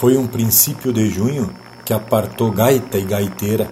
[0.00, 1.50] Foi um princípio de junho
[1.84, 3.68] que apartou gaita e gaiteira.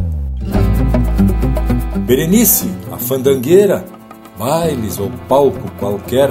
[2.00, 3.82] Berenice, a fandangueira,
[4.38, 6.28] bailes ou palco qualquer,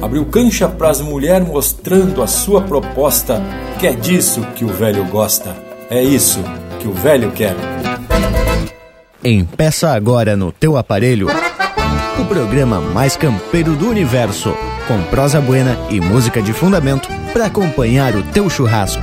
[0.00, 3.42] abriu cancha pras mulher mostrando a sua proposta,
[3.80, 5.56] que é disso que o velho gosta,
[5.90, 6.38] é isso
[6.78, 7.56] que o velho quer.
[9.24, 11.26] Empeça agora no teu aparelho
[12.20, 14.54] o programa mais campeiro do universo,
[14.86, 19.02] com prosa buena e música de fundamento para acompanhar o teu churrasco.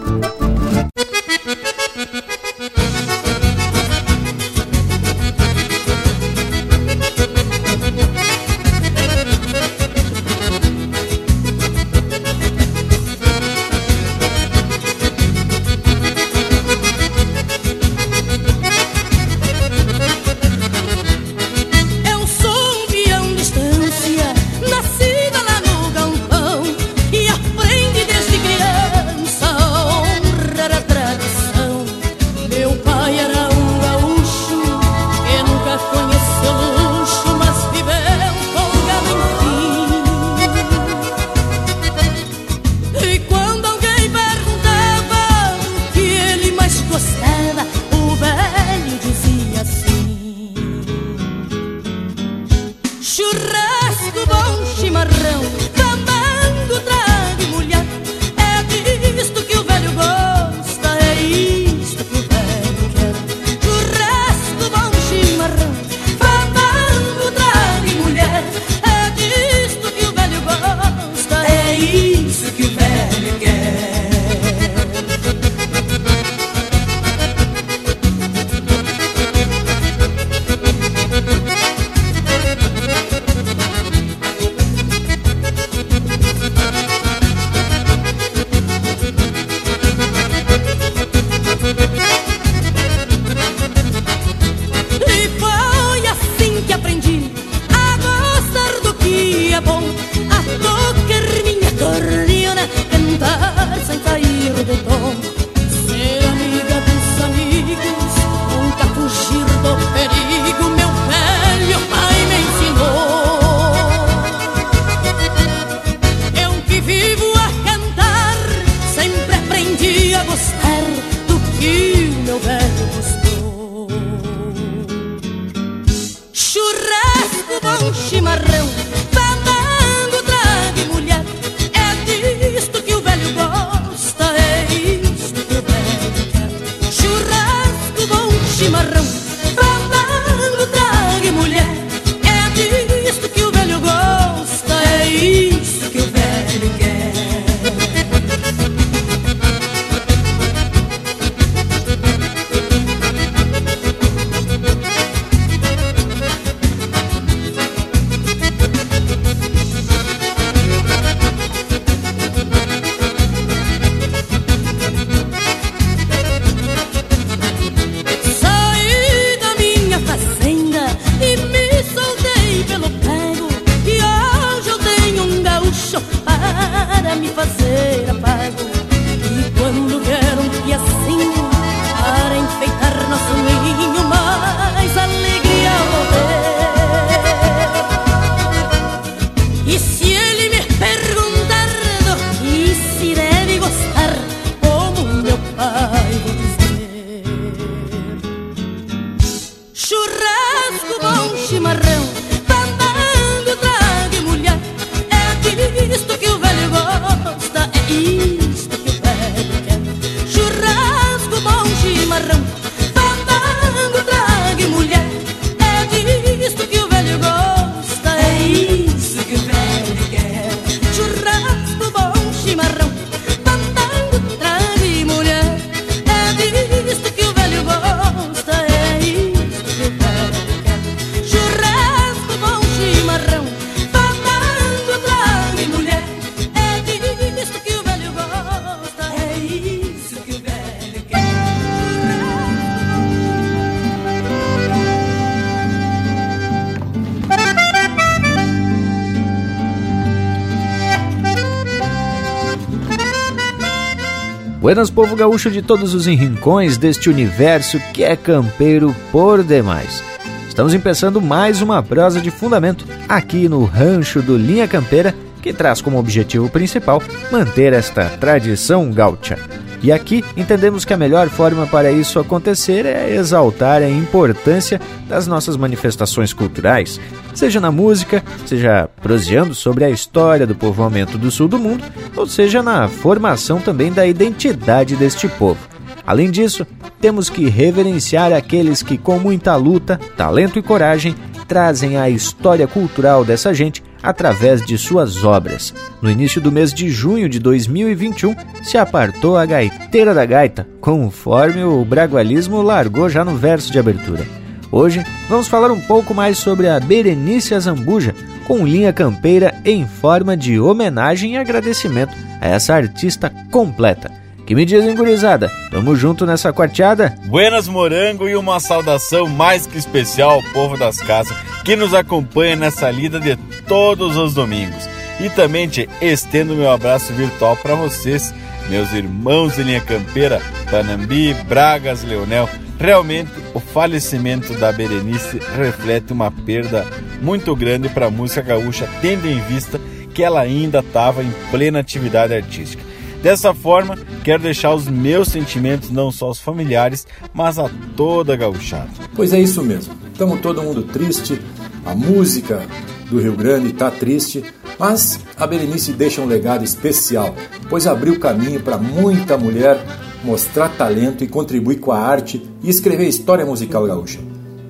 [254.71, 260.01] Buenas, povo gaúcho de todos os rincões deste universo que é campeiro por demais.
[260.47, 265.81] Estamos empeçando mais uma prosa de fundamento aqui no rancho do Linha Campeira, que traz
[265.81, 269.37] como objetivo principal manter esta tradição gaúcha.
[269.83, 274.79] E aqui entendemos que a melhor forma para isso acontecer é exaltar a importância
[275.09, 276.97] das nossas manifestações culturais,
[277.33, 281.83] seja na música, seja proseando sobre a história do povoamento do sul do mundo,
[282.15, 285.59] ou seja na formação também da identidade deste povo.
[286.05, 286.65] Além disso,
[286.99, 291.15] temos que reverenciar aqueles que, com muita luta, talento e coragem,
[291.47, 295.73] trazem a história cultural dessa gente através de suas obras.
[296.01, 301.63] No início do mês de junho de 2021, se apartou a gaiteira da gaita, conforme
[301.63, 304.25] o bragualismo largou já no verso de abertura.
[304.71, 308.15] Hoje vamos falar um pouco mais sobre a Berenice Azambuja,
[308.45, 314.11] com linha campeira em forma de homenagem e agradecimento a essa artista completa.
[314.45, 315.49] Que me dizem, gurizada?
[315.69, 317.15] Tamo junto nessa quarteada?
[317.25, 322.55] Buenas Morango e uma saudação mais que especial ao povo das casas que nos acompanha
[322.55, 323.35] nessa lida de
[323.67, 324.89] todos os domingos.
[325.19, 328.33] E também te estendo meu abraço virtual para vocês,
[328.69, 332.49] meus irmãos de linha campeira, Panambi, Bragas, Leonel.
[332.81, 336.83] Realmente, o falecimento da Berenice reflete uma perda
[337.21, 339.79] muito grande para a música gaúcha, tendo em vista
[340.15, 342.81] que ela ainda estava em plena atividade artística.
[343.21, 348.35] Dessa forma, quero deixar os meus sentimentos não só aos familiares, mas a toda a
[348.35, 348.89] gauchada.
[349.15, 349.93] Pois é isso mesmo.
[350.11, 351.39] Estamos todo mundo triste,
[351.85, 352.65] a música
[353.11, 354.43] do Rio Grande está triste,
[354.79, 357.35] mas a Berenice deixa um legado especial,
[357.69, 359.77] pois abriu caminho para muita mulher
[360.23, 364.19] mostrar talento e contribuir com a arte e escrever história musical gaúcha.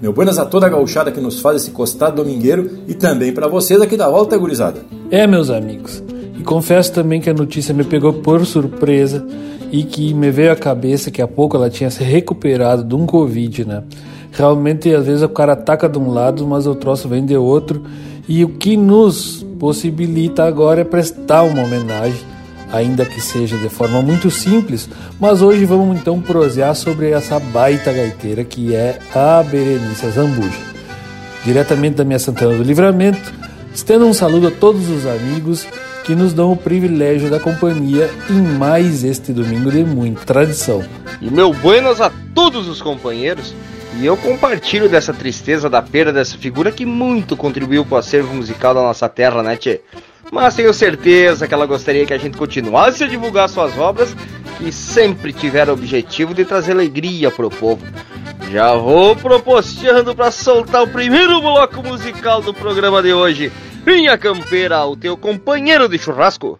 [0.01, 3.48] Meu buenas a toda a gauchada que nos faz esse costado domingueiro e também para
[3.48, 4.81] vocês aqui da volta, gurizada.
[5.12, 6.03] É, meus amigos.
[6.39, 9.24] E confesso também que a notícia me pegou por surpresa
[9.71, 13.06] e que me veio à cabeça que há pouco ela tinha se recuperado de um
[13.06, 13.83] Covid, né?
[14.31, 17.83] Realmente, às vezes o cara ataca de um lado, mas o troço vem de outro.
[18.27, 22.19] E o que nos possibilita agora é prestar uma homenagem,
[22.71, 24.89] ainda que seja de forma muito simples.
[25.19, 30.71] Mas hoje vamos então prosear sobre essa baita gaiteira que é a Berenice Zambuja.
[31.44, 33.33] Diretamente da minha Santana do Livramento,
[33.73, 35.65] estendo um saludo a todos os amigos
[36.03, 40.83] que nos dão o privilégio da companhia em mais este domingo de muita tradição.
[41.21, 43.53] E meu buenas a todos os companheiros.
[44.00, 48.33] E eu compartilho dessa tristeza da perda dessa figura que muito contribuiu para o acervo
[48.33, 49.81] musical da nossa terra, né, Tchê?
[50.31, 54.16] Mas tenho certeza que ela gostaria que a gente continuasse a divulgar suas obras
[54.57, 57.86] que sempre tiveram o objetivo de trazer alegria pro povo.
[58.50, 63.51] Já vou proposteando para soltar o primeiro bloco musical do programa de hoje.
[63.86, 66.60] Vinha Campeira, o teu companheiro de churrasco.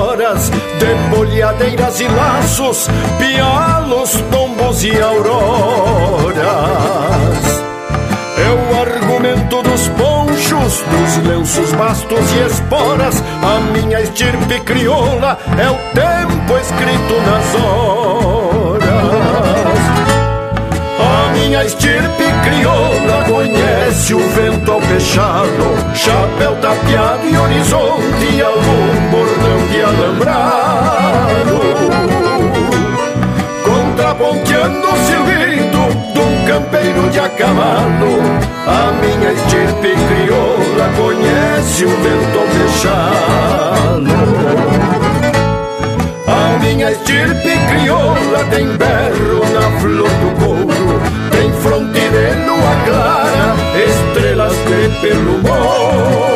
[0.81, 2.87] de bolhadeiras e laços,
[3.19, 6.41] pialos, tombos e auroras.
[8.35, 13.23] É o argumento dos ponchos, dos lenços, bastos e esporas.
[13.43, 18.60] A minha estirpe crioula é o tempo escrito nas horas.
[21.51, 29.81] Minha estirpe crioula conhece o vento ao fechado, chapéu tapeado e horizonte algum bordão de
[29.81, 31.59] alambrado.
[33.65, 38.21] Contraponteando o silbido de um campeiro de a cavalo,
[38.65, 44.11] a minha estirpe crioula conhece o vento ao fechado.
[46.27, 50.90] A minha estirpe crioula tem berro na flor do couro,
[52.85, 53.55] clara,
[53.87, 56.31] estrelas de pelo morro.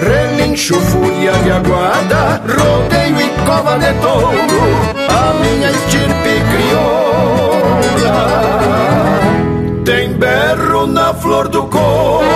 [0.00, 4.62] Relincho, fúria de aguada, rodeio e cova de touro,
[5.08, 7.26] a minha estirpe crioula
[9.86, 12.35] tem berro na flor do couro.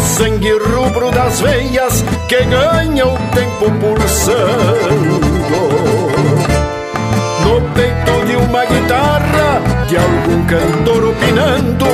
[0.00, 5.20] sangue rubro das veias que ganha o tempo pulsando.
[7.44, 11.86] No peito de uma guitarra de algum cantor opinando.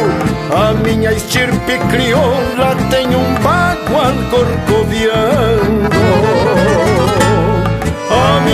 [0.55, 5.97] A minha estirpe crioula tem um bagual corcoviando.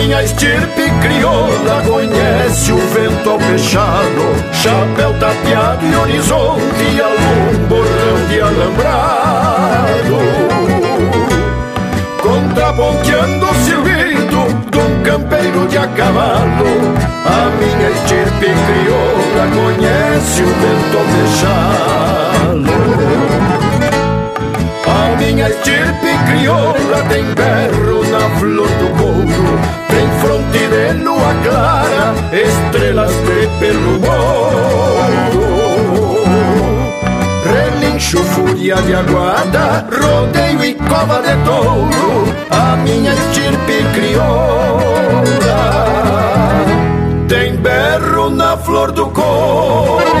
[0.03, 8.41] Minha estirpe crioula conhece o vento ao fechado, chapéu tapeado e horizonte algum bordão de
[8.41, 10.17] alambrado.
[12.21, 16.67] Contraponteando o silbido de um campeiro de a cavalo,
[17.25, 22.73] a minha estirpe crioula conhece o vento fechado.
[24.85, 29.82] A minha estirpe crioula tem berro na flor do couro,
[30.53, 33.99] fronte de lua clara, estrelas de pelo.
[37.45, 45.23] Relincho, fúria de aguada, rodeio e cova de touro, a minha estirpe crioula
[47.27, 50.12] tem berro na flor do couro.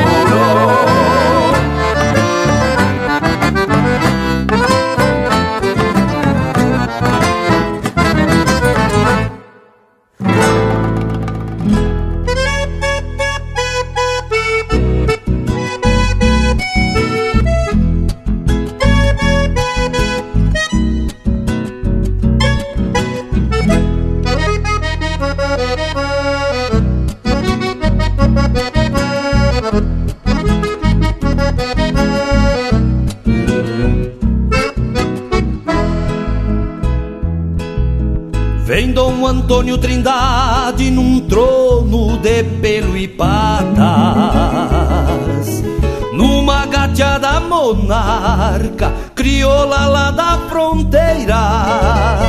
[47.75, 52.19] Monarca, crioula lá da fronteira,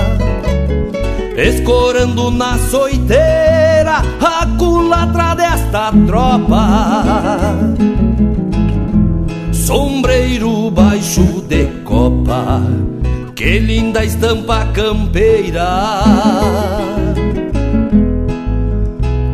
[1.36, 7.54] escorando na soiteira a culatra desta tropa.
[9.52, 12.62] Sombreiro baixo de copa
[13.34, 16.83] que linda estampa campeira.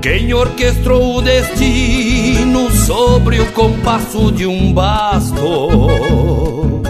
[0.03, 6.81] Quem orquestrou o destino sobre o compasso de um basto,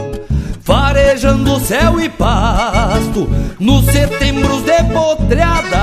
[0.61, 5.81] farejando céu e pasto nos setembros de potreadas,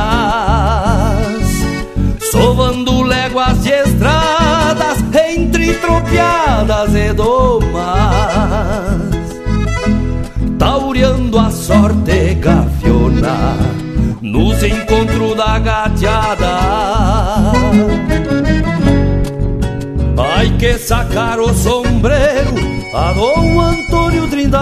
[2.31, 8.37] sovando léguas de estradas entre tropiadas e domas
[10.57, 13.66] taureando a sorte gafiona
[14.37, 16.59] nos encontros da gateada.
[20.35, 22.53] Ai que sacar o sombreiro
[22.93, 24.61] a Dom Antônio Trindade,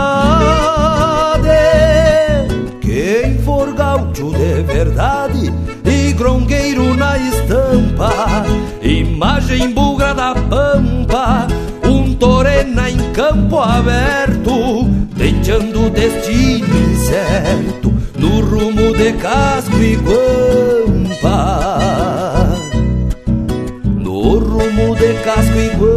[2.79, 5.53] quem for gaúcho de verdade
[5.85, 8.45] e grongueiro na estampa,
[8.81, 11.47] imagem bugra da pampa,
[11.83, 17.94] um torena em campo aberto Denteando o destino incerto
[18.25, 21.37] No rumo de casco e guampa.
[23.85, 25.94] No rumo de casco e guampa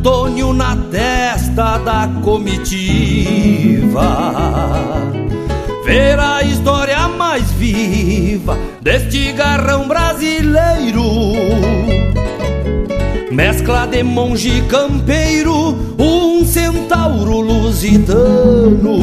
[0.00, 4.00] Antônio na testa da comitiva.
[5.84, 11.04] Verá a história mais viva deste garrão brasileiro.
[13.30, 19.00] Mescla de monge campeiro, um centauro lusitano.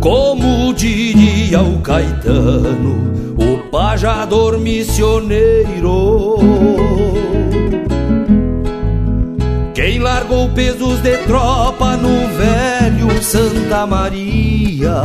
[0.00, 6.38] Como diria o Caetano, o pajador missioneiro.
[10.30, 15.02] Largou pesos de tropa no velho Santa Maria,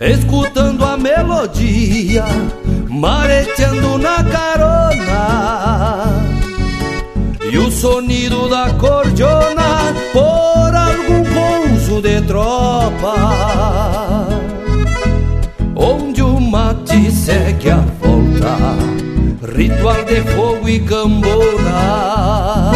[0.00, 2.24] escutando a melodia,
[2.88, 6.06] mareteando na carona,
[7.48, 13.14] e o sonido da cordiona por algum pouso de tropa,
[15.76, 18.56] onde o mate segue a volta,
[19.56, 22.75] ritual de fogo e cambona.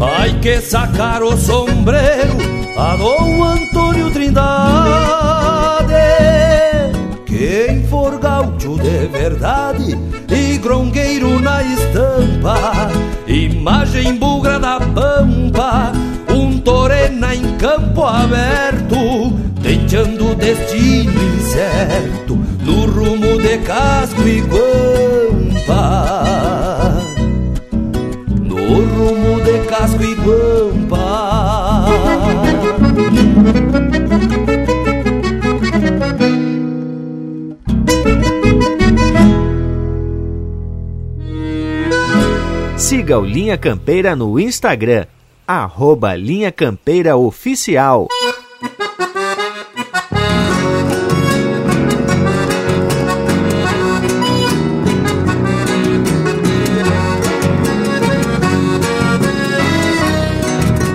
[0.00, 2.38] Ai que sacar o sombreiro
[2.76, 5.94] a Dom Antônio Trindade.
[7.26, 9.98] Quem for gaúcho de verdade
[10.30, 12.90] e grongueiro na estampa
[13.26, 15.92] Imagem bugra da pampa,
[16.28, 24.69] um torena em campo aberto Deixando o destino incerto no rumo de casco e guampa
[43.10, 45.04] Siga o Linha Campeira no Instagram,
[45.44, 48.06] arroba Linha Campeira Oficial.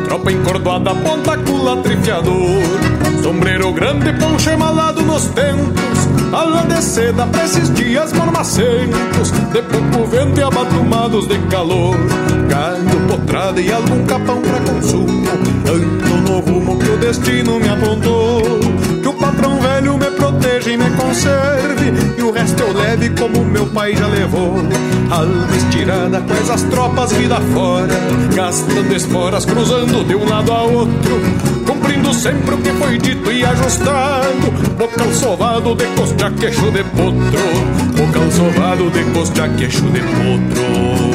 [0.06, 2.86] Tropa encordoada, ponta cula, trifiador
[3.22, 5.55] Sombreiro grande, poncho emalado nos tempos
[6.96, 11.94] seda pra esses dias mormacentos De pouco vento e abatumados de calor
[12.48, 15.28] Galho, potrada e algum capão pra consumo.
[15.68, 18.42] Ando no rumo que o destino me apontou
[19.02, 20.15] Que o patrão velho me
[20.72, 24.56] me conserve E o resto eu leve como meu pai já levou.
[25.12, 27.94] Alma estirada, quais as tropas vida fora.
[28.34, 31.22] Gastando esporas, cruzando de um lado a outro.
[31.68, 34.52] Cumprindo sempre o que foi dito e ajustado.
[34.78, 37.96] Bocal sovado de costa queixo de potro.
[37.96, 41.15] Bocal sovado de costa queixo de potro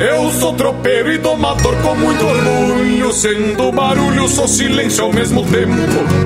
[0.00, 5.72] eu sou tropeiro e domador com muito orgulho Sendo barulho, sou silêncio ao mesmo tempo.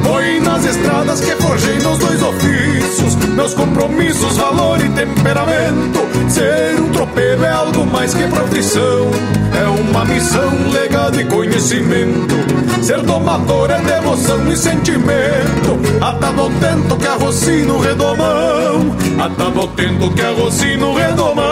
[0.02, 6.00] Foi nas estradas que forjei meus dois ofícios Meus compromissos, valor e temperamento.
[6.28, 9.10] Ser um tropeiro é algo mais que profissão
[9.52, 12.34] É uma missão, legado e conhecimento.
[12.82, 15.78] Ser domador é devoção e sentimento.
[16.00, 21.49] Atado ao tento que arrocino redomão Atado ao tento que arrocino redomão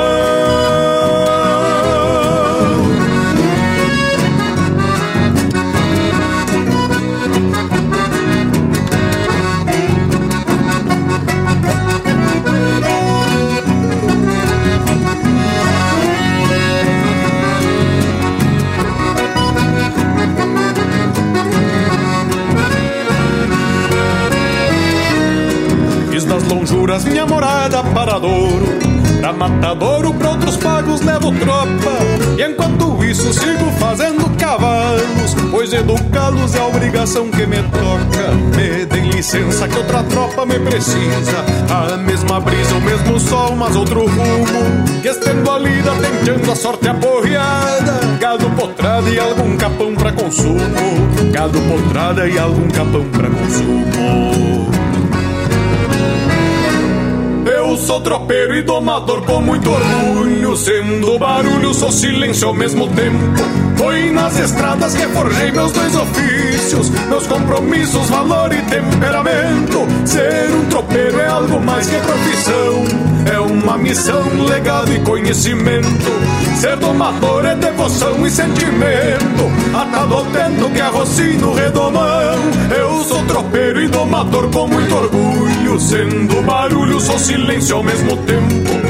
[29.28, 31.98] Pra matadouro, pra outros pagos levo tropa.
[32.38, 38.30] E enquanto isso sigo fazendo cavalos Pois educá-los é a obrigação que me toca.
[38.56, 41.44] Me deem licença que outra tropa me precisa.
[41.68, 45.02] A mesma brisa, o mesmo sol, mas outro rumo.
[45.02, 45.90] Que estendo a lida,
[46.24, 48.00] tentando a sorte aporreada.
[48.18, 50.58] Gado potrada e algum capão pra consumo.
[51.32, 54.57] Gado potrada e algum capão pra consumo
[57.78, 63.18] sou tropeiro e domador com muito orgulho Sendo barulho, sou silêncio ao mesmo tempo.
[63.76, 69.86] Foi nas estradas que forjei meus dois ofícios Meus compromissos, valor e temperamento.
[70.04, 75.88] Ser um tropeiro é algo mais que profissão É uma missão, legado e conhecimento.
[76.56, 79.48] Ser domador é devoção e sentimento.
[79.74, 82.38] Atado ao tento que arrocino redomão.
[82.76, 85.78] Eu sou tropeiro e domador com muito orgulho.
[85.78, 88.87] Sendo barulho, sou silêncio ao mesmo tempo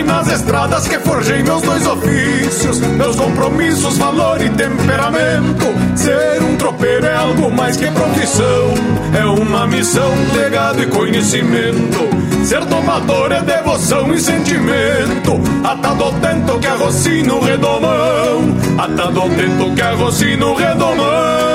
[0.00, 5.66] foi nas estradas que forjei meus dois ofícios, meus compromissos, valor e temperamento.
[5.96, 8.74] Ser um tropeiro é algo mais que profissão,
[9.18, 12.08] é uma missão, legado e conhecimento.
[12.44, 19.82] Ser tomador é devoção e sentimento, atado ao tento que arrocino redomão, atado tento que
[19.82, 21.49] arrocino redomão.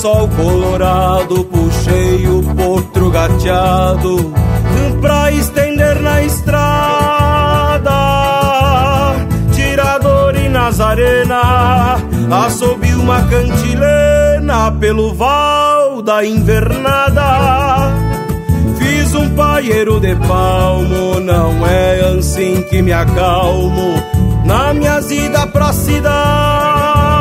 [0.00, 4.32] Sol colorado, puxei o potro gateado
[4.98, 7.90] pra estender na estrada.
[9.52, 11.98] Tirador e Nazarena,
[12.46, 17.90] assobi uma cantilena pelo val da invernada.
[18.78, 24.02] Fiz um paieiro de palmo, não é assim que me acalmo
[24.46, 27.20] na minha ida pra cidade.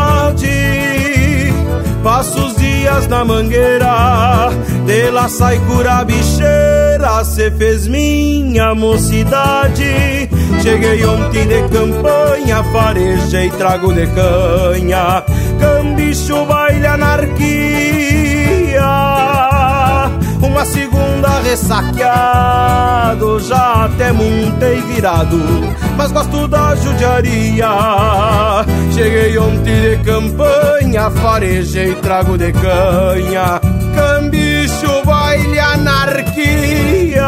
[2.03, 4.49] Passo os dias na mangueira,
[4.85, 10.29] de lá sai cura bicheira, cê fez minha mocidade.
[10.61, 15.23] Cheguei ontem de campanha, farejei trago de canha,
[15.59, 17.39] cambicho baile anarquia.
[20.41, 25.37] Uma segunda ressaqueado, já até montei virado,
[25.97, 27.69] mas gosto da judiaria.
[28.99, 33.61] Cheguei ontem de campanha, farejei trago de canha,
[33.95, 37.23] cambicho, baile, anarquia.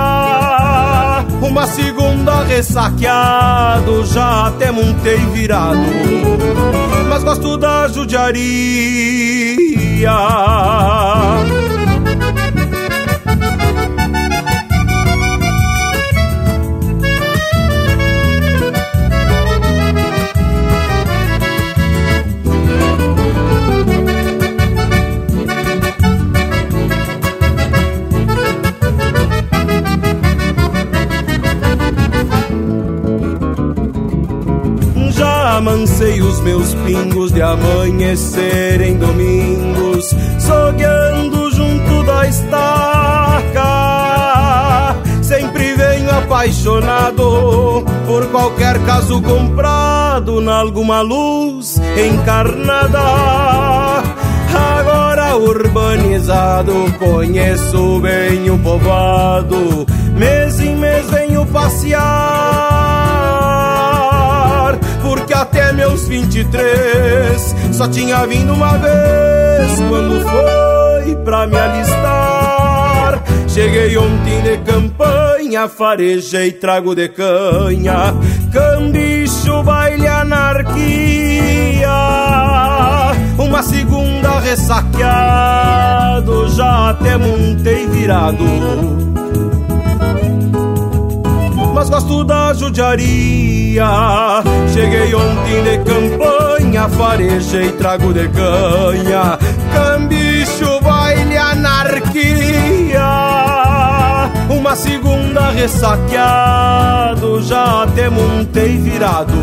[1.41, 5.79] Uma segunda ressaqueado, já até montei virado,
[7.07, 8.41] mas gosto da judiaria.
[35.61, 43.61] Amancei os meus pingos de amanhecer em domingos, sogueando junto da estaca.
[45.21, 52.99] Sempre venho apaixonado por qualquer caso comprado na alguma luz encarnada.
[54.79, 59.85] Agora urbanizado, conheço bem o povoado,
[60.17, 62.60] mês em mês venho passear
[65.41, 73.23] até meus 23 só tinha vindo uma vez quando foi pra me alistar.
[73.47, 78.13] Cheguei ontem de campanha, farejei trago de canha,
[78.53, 81.89] cambicho, baile, anarquia.
[83.37, 89.20] Uma segunda ressaqueado, já até montei virado
[91.81, 93.87] mas gosto da judiaria.
[94.71, 99.39] Cheguei ontem de campanha, farejei trago de canha,
[99.73, 103.01] cambicho, baile, anarquia.
[104.47, 109.33] Uma segunda ressaqueado, já até montei virado.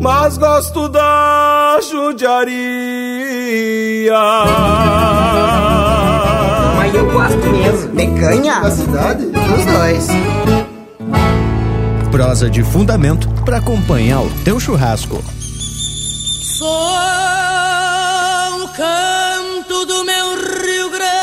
[0.00, 3.14] Mas gosto da judiaria
[6.94, 7.88] eu gosto mesmo.
[7.94, 8.60] De canha?
[8.60, 9.24] Da cidade?
[9.26, 10.06] Dos dois.
[12.10, 15.22] Prosa de fundamento para acompanhar o teu churrasco.
[16.58, 16.68] Sou
[18.62, 21.18] o canto do meu Rio Grande,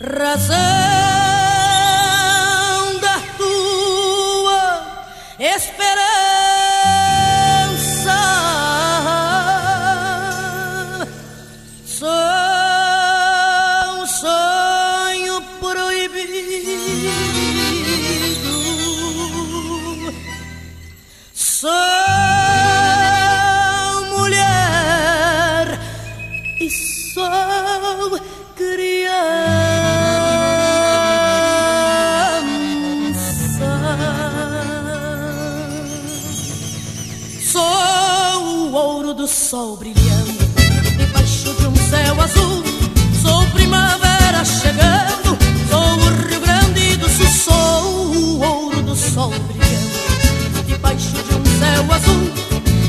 [0.00, 0.89] razão
[39.50, 40.46] sol brilhando
[40.96, 42.62] debaixo de um céu azul.
[43.20, 45.36] Sou primavera chegando,
[45.68, 51.44] sou o Rio Grande do Sul, sou o ouro do sol brilhando debaixo de um
[51.58, 52.30] céu azul.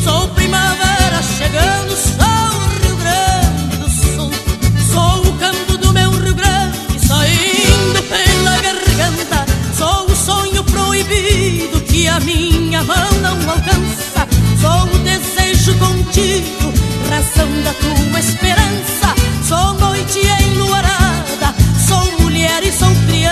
[0.04, 4.32] Sou primavera chegando, sou o Rio Grande do Sul,
[4.94, 9.46] sou o canto do meu Rio Grande saindo pela garganta.
[9.76, 13.91] Sou o sonho proibido que a minha mão não alcança.
[16.22, 16.74] Sou o desejo contigo,
[17.10, 19.16] razão da tua esperança.
[19.48, 21.56] Sou noite enluarada,
[21.88, 23.31] sou mulher e sou criança.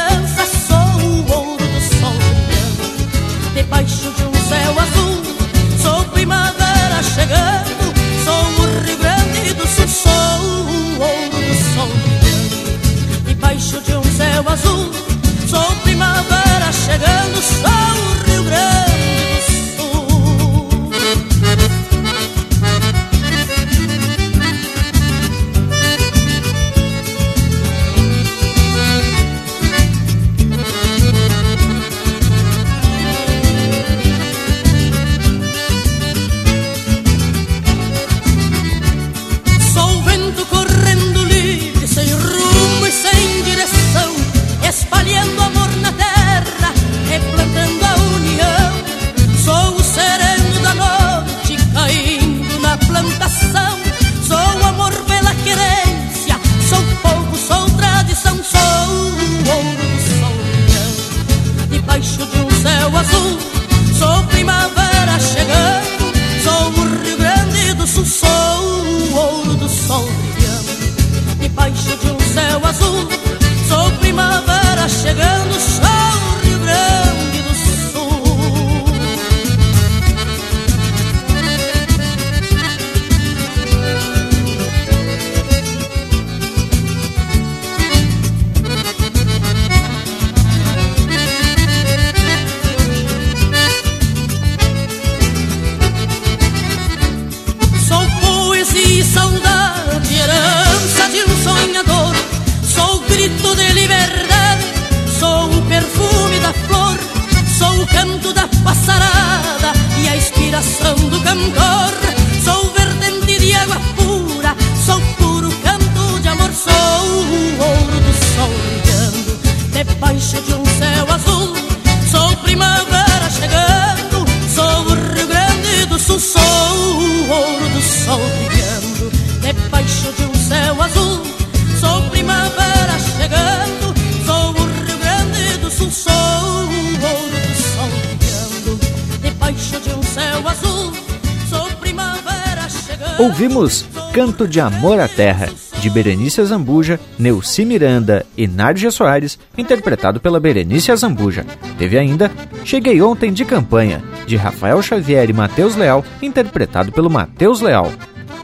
[144.39, 145.49] Canto de Amor à Terra,
[145.81, 151.45] de Berenice Zambuja, Neuci Miranda e Nádia Soares, interpretado pela Berenice Zambuja.
[151.77, 152.31] Teve ainda
[152.63, 157.91] Cheguei Ontem de Campanha, de Rafael Xavier e Matheus Leal, interpretado pelo Matheus Leal.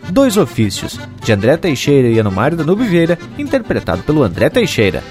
[0.09, 5.01] Dois Ofícios, de André Teixeira e Anomário Danube Vieira, interpretado pelo André Teixeira.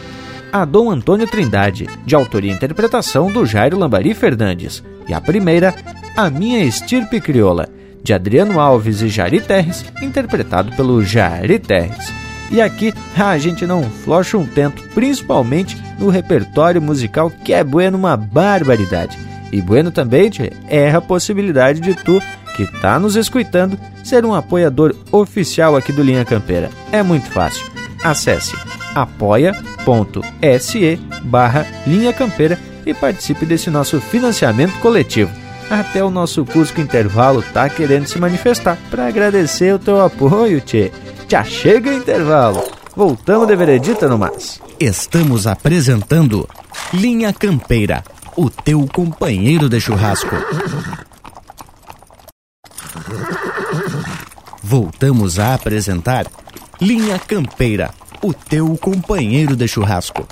[0.53, 4.85] A Dom Antônio Trindade, de autoria e interpretação do Jairo Lambari Fernandes.
[5.09, 5.75] E a primeira,
[6.15, 7.71] A Minha Estirpe Crioula,
[8.05, 12.13] de Adriano Alves e Jari Terres, interpretado pelo Jari Terres.
[12.51, 17.97] E aqui a gente não flocha um tento, principalmente no repertório musical que é bueno
[17.97, 19.19] uma barbaridade.
[19.51, 22.21] E bueno também tchê, é a possibilidade de tu,
[22.55, 26.71] que tá nos escutando, ser um apoiador oficial aqui do Linha Campeira.
[26.93, 27.67] É muito fácil.
[28.03, 28.55] Acesse
[28.95, 29.57] apoia.se
[31.25, 35.44] barra Linha Campeira e participe desse nosso financiamento coletivo.
[35.71, 40.93] Até o nosso Cusco Intervalo tá querendo se manifestar para agradecer o teu apoio, tchê.
[41.29, 42.63] Já chega o intervalo.
[42.95, 44.61] Voltamos de veredita no mas.
[44.79, 46.49] Estamos apresentando
[46.93, 48.05] Linha Campeira,
[48.37, 50.37] o teu companheiro de churrasco.
[54.63, 56.27] Voltamos a apresentar
[56.81, 57.91] Linha Campeira,
[58.23, 60.27] o teu companheiro de churrasco.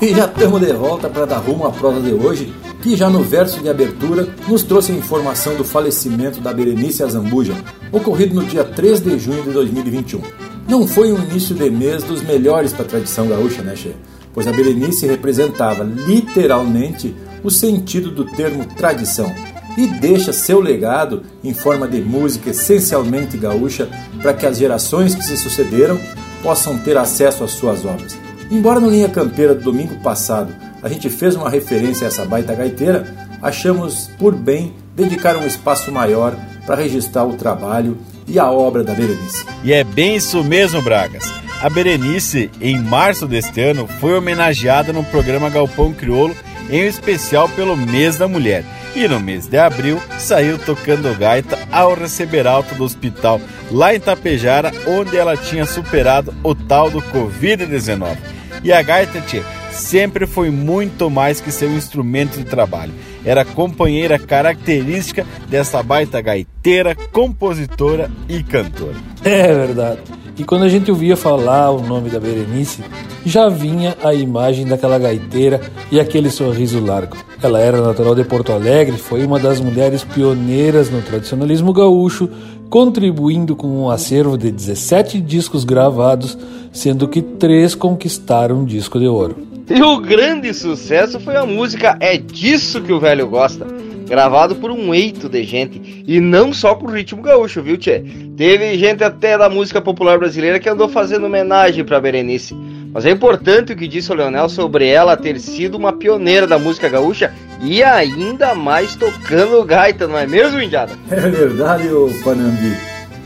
[0.00, 3.22] E já estamos de volta para dar rumo à prosa de hoje, que já no
[3.22, 7.54] verso de abertura nos trouxe a informação do falecimento da Berenice Azambuja,
[7.92, 10.20] ocorrido no dia 3 de junho de 2021.
[10.68, 13.94] Não foi um início de mês dos melhores para a tradição gaúcha, né, Che?
[14.32, 19.34] Pois a Berenice representava literalmente o sentido do termo tradição
[19.76, 23.88] e deixa seu legado em forma de música essencialmente gaúcha
[24.20, 25.98] para que as gerações que se sucederam
[26.42, 28.16] possam ter acesso às suas obras.
[28.50, 32.54] Embora no Linha Campeira do domingo passado a gente fez uma referência a essa baita
[32.54, 38.84] gaiteira, achamos por bem dedicar um espaço maior para registrar o trabalho e a obra
[38.84, 39.44] da Berenice.
[39.64, 41.32] E é bem isso mesmo, Bragas.
[41.60, 46.34] A Berenice, em março deste ano, foi homenageada no programa Galpão Criolo,
[46.70, 48.64] em especial pelo Mês da Mulher.
[48.94, 53.40] E no mês de abril saiu tocando gaita ao receber alta do hospital
[53.70, 58.16] lá em Tapejara, onde ela tinha superado o tal do Covid-19.
[58.64, 62.92] E a gaita, tia, sempre foi muito mais que seu instrumento de trabalho.
[63.24, 68.96] Era companheira característica dessa baita gaiteira, compositora e cantora.
[69.24, 70.00] É verdade.
[70.38, 72.82] E quando a gente ouvia falar o nome da Berenice,
[73.26, 75.60] já vinha a imagem daquela gaiteira
[75.92, 77.16] e aquele sorriso largo.
[77.42, 82.28] Ela era natural de Porto Alegre, foi uma das mulheres pioneiras no tradicionalismo gaúcho,
[82.70, 86.38] contribuindo com um acervo de 17 discos gravados,
[86.72, 89.49] sendo que três conquistaram um disco de ouro.
[89.72, 93.64] E o grande sucesso foi a música É Disso Que o Velho Gosta,
[94.08, 98.02] gravado por um eito de gente, e não só com ritmo gaúcho, viu, tchê?
[98.36, 102.52] Teve gente até da música popular brasileira que andou fazendo homenagem pra Berenice.
[102.92, 106.58] Mas é importante o que disse o Leonel sobre ela ter sido uma pioneira da
[106.58, 110.94] música gaúcha e ainda mais tocando gaita, não é mesmo, Indiada?
[111.08, 112.76] É verdade, ô Panambi.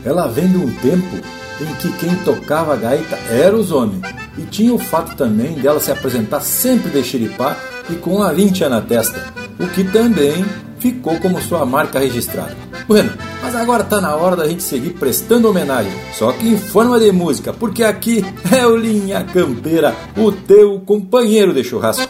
[0.05, 1.17] Ela vem de um tempo
[1.61, 4.01] em que quem tocava gaita era os homens.
[4.37, 7.55] E tinha o fato também dela se apresentar sempre de xiripá
[7.89, 10.45] e com a vincha na testa, o que também
[10.79, 12.55] ficou como sua marca registrada.
[12.87, 16.99] Bueno, mas agora tá na hora da gente seguir prestando homenagem, só que em forma
[16.99, 22.07] de música, porque aqui é o Linha Campeira, o teu companheiro de churrasco.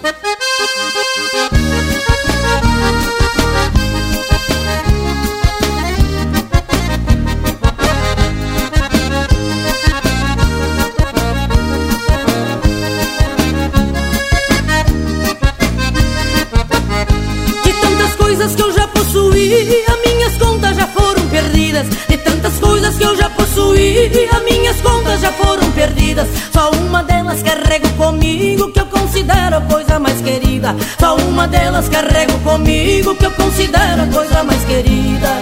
[27.75, 30.75] Carrego comigo que eu considero a coisa mais querida.
[30.99, 35.41] Só uma delas carrego comigo que eu considero a coisa mais querida.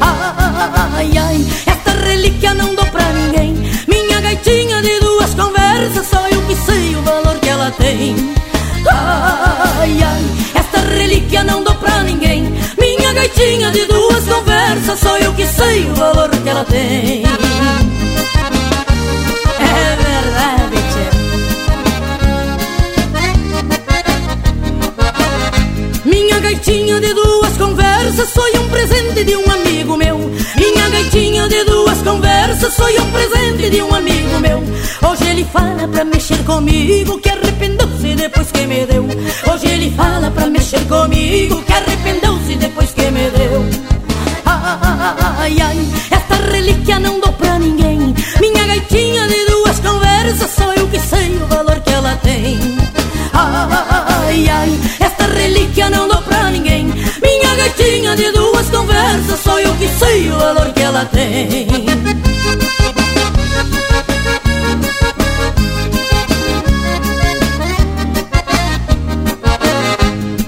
[0.00, 3.54] Ai, ai, esta relíquia não dou pra ninguém.
[3.86, 8.16] Minha gaitinha de duas conversas, só eu que sei o valor que ela tem.
[8.90, 12.52] Ai, ai, esta relíquia não dou pra ninguém.
[12.78, 14.48] Minha gaitinha de duas conversas.
[14.78, 17.87] conversa, sou eu que sei o valor que ela tem.
[29.18, 30.18] Presente de um amigo meu.
[30.56, 34.62] Minha gaitinha de duas conversas foi um presente de um amigo meu.
[35.08, 39.06] Hoje ele fala pra mexer comigo que arrependeu-se depois que me deu.
[39.52, 43.64] Hoje ele fala pra mexer comigo que arrependeu-se depois que me deu.
[44.44, 45.87] Ai, ai,
[59.98, 61.66] sei o valor que ela tem.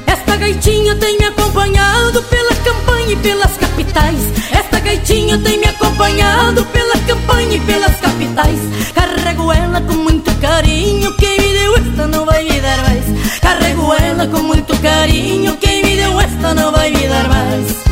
[0.06, 4.20] Esta gaitinha tem me acompanhado pela campanha e pelas capitais.
[4.52, 8.60] Esta gaitinha tem me acompanhado pela campanha e pelas capitais.
[8.94, 13.04] Carrego ela com muito carinho, quem me deu esta não vai me dar mais.
[13.40, 17.89] Carrego ela com muito carinho, quem me deu esta não vai me dar mais.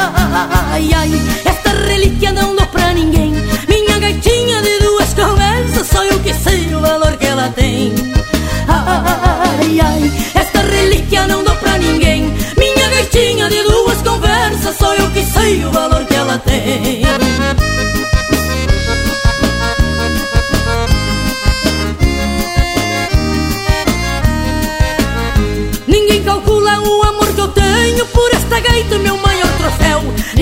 [0.00, 1.10] Ai, ai,
[1.44, 3.32] esta relíquia não dou pra ninguém.
[3.68, 7.92] Minha gaitinha de duas conversas, só eu que sei o valor que ela tem.
[8.68, 12.32] Ai, ai, esta relíquia não dou pra ninguém.
[12.56, 17.02] Minha gaitinha de duas conversas, só eu que sei o valor que ela tem.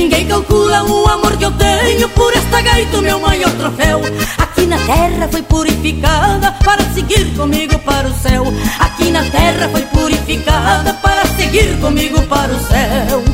[0.06, 4.00] Ninguém calcula o amor que eu tenho por esta gaita, meu maior troféu.
[4.38, 8.44] Aqui na terra foi purificada para seguir comigo para o céu.
[8.78, 13.24] Aqui na terra foi purificada para seguir comigo para o céu.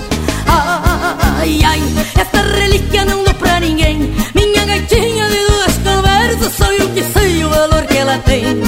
[0.46, 1.82] Ai, ai,
[2.18, 4.10] esta relíquia não dou pra ninguém.
[4.34, 8.62] Minha gaitinha de duas conversas, sou eu que sei o valor que ela tem.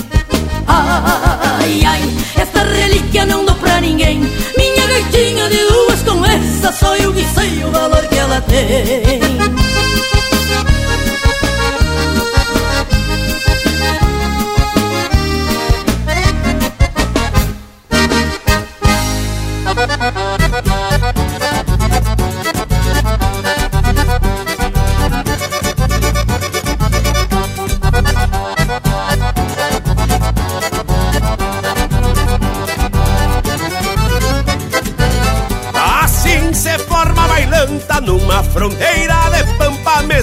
[0.69, 2.03] Ai, ai,
[2.37, 4.31] esta relíquia não dou pra ninguém.
[4.59, 5.84] Minha gaitinha de duas
[8.41, 9.24] valor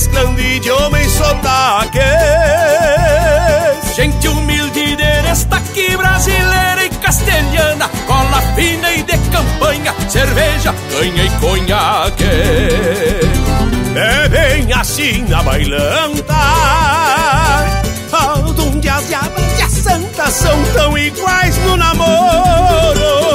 [0.01, 1.99] mesclando idioma e sotaque.
[3.95, 11.29] Gente humilde de destaque brasileira e castelhana, cola fina e de campanha, cerveja, canha e
[11.39, 12.23] conhaque.
[13.95, 16.33] É bem assim na bailanta,
[18.57, 23.30] onde as diabas e as santas são tão iguais no namoro.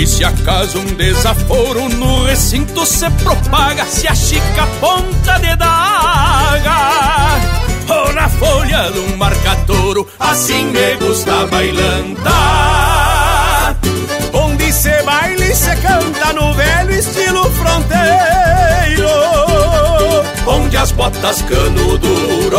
[0.00, 7.36] E se acaso um desaforo no recinto se propaga, se achica a ponta de daga.
[7.86, 9.18] Ou na folha de um
[10.18, 12.30] assim me gusta bailanta.
[14.32, 19.10] Onde se baila e se canta no velho estilo fronteiro.
[20.46, 22.58] Onde as botas cano duro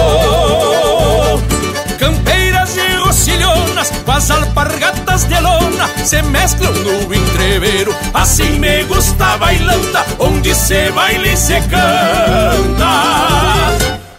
[1.97, 2.40] campeiras
[2.75, 7.95] e rocilhonas com as alpargatas de lona se mesclam no entreveiro.
[8.13, 12.87] Assim me gusta bailanta, onde se baila e se canta,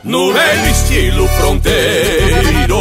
[0.05, 2.81] no velho estilo fronteiro.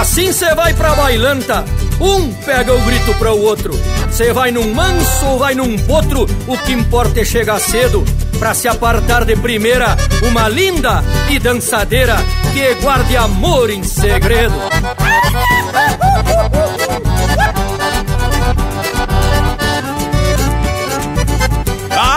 [0.00, 1.64] Assim cê vai pra bailanta,
[2.00, 3.78] um pega o grito para o outro.
[4.10, 8.04] Cê vai num manso ou vai num potro, o que importa é chegar cedo.
[8.38, 12.16] Pra se apartar de primeira, uma linda e dançadeira
[12.52, 14.54] que guarde amor em segredo.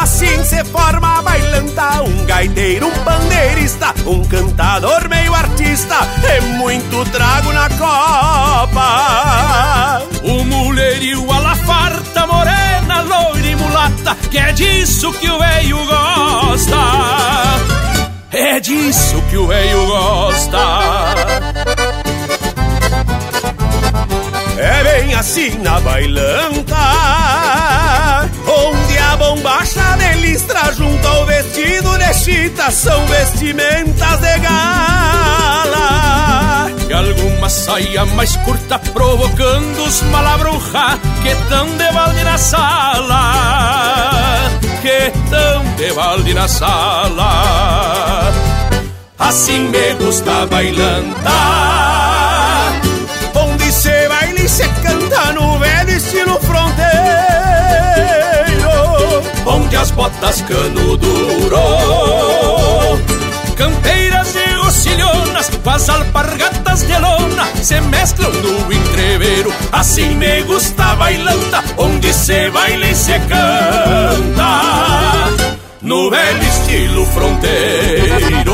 [0.01, 7.05] Assim se forma a bailanta, um gaiteiro, um pandeirista, um cantador meio artista, é muito
[7.11, 8.81] trago na copa.
[10.23, 15.77] O mulherio a la farta, morena, loira e mulata, que é disso que o velho
[15.85, 16.77] gosta.
[18.33, 20.57] É disso que o velho gosta.
[24.57, 26.75] É bem assim na bailanta,
[28.47, 35.83] onde a bombacha de listra junto ao vestido de chita são vestimentas de gala.
[36.89, 44.12] E alguma saia mais curta provocando os malabruja que tão de balde na sala.
[44.83, 48.33] Que balde na sala.
[49.17, 51.31] Assim me gusta bailanta.
[53.33, 56.83] Onde se baila e se canta no velho estilo fronteiro.
[59.45, 61.61] Onde as botas cano duro.
[63.55, 64.52] Campeiras e
[64.83, 69.53] rocilhonas com as alpargatas de lona se mesclam no entreveiro.
[69.71, 74.59] Assim me gusta bailanta, onde se baila e se canta
[75.81, 78.53] no velho estilo fronteiro.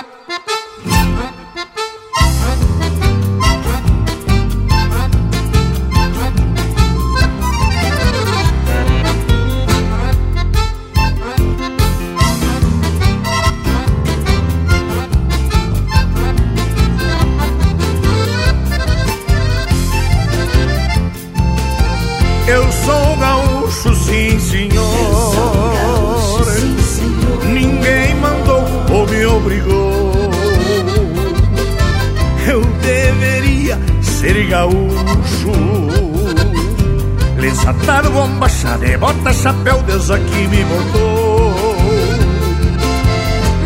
[38.97, 41.75] Bota chapéu, Deus aqui me botou.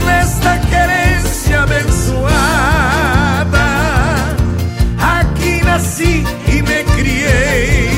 [0.05, 2.25] Nesta querência abençoada
[4.97, 7.89] Aqui nasci e me criei.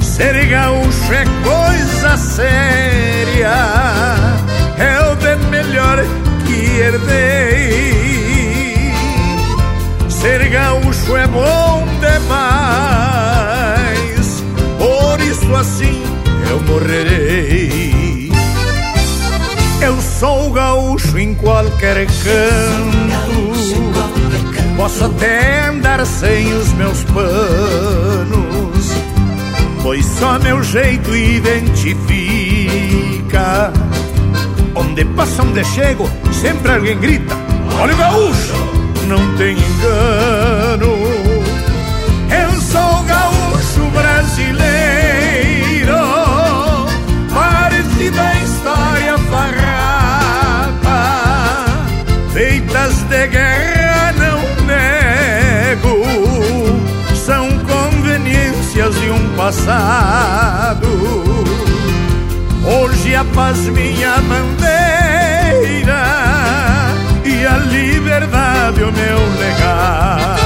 [0.00, 3.56] Ser gaúcho é coisa séria
[4.78, 5.98] É o bem melhor
[6.46, 7.23] que herdei
[21.44, 23.52] qualquer canto,
[24.76, 28.92] posso até andar sem os meus panos,
[29.82, 31.84] pois só meu jeito identifica.
[34.74, 37.36] Onde passa, onde chego, sempre alguém grita:
[37.78, 38.54] Olha o gaúcho,
[39.06, 40.93] não tem engano.
[59.44, 60.88] Passado.
[62.64, 66.02] Hoje a paz minha bandeira
[67.26, 70.43] E a liberdade o meu legado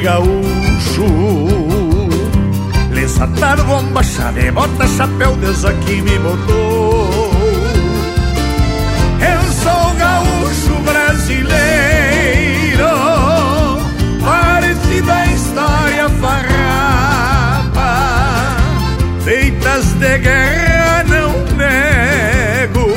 [0.00, 1.06] ser gaúcho.
[2.90, 4.00] Lesatar, bomba,
[4.52, 7.30] bota, chapéu, Deus aqui me botou.
[9.20, 11.50] Eu sou gaúcho brasileiro.
[14.22, 17.60] Parte da história farrapa
[19.24, 22.90] feitas de guerra não nego,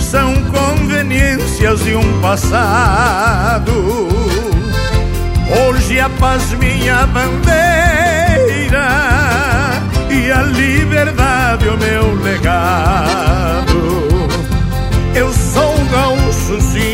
[0.00, 4.14] são conveniências de um passado.
[5.50, 8.88] Hoje a paz minha bandeira
[10.10, 13.74] e a liberdade o meu legado.
[15.14, 16.93] Eu sou gaúcho, sim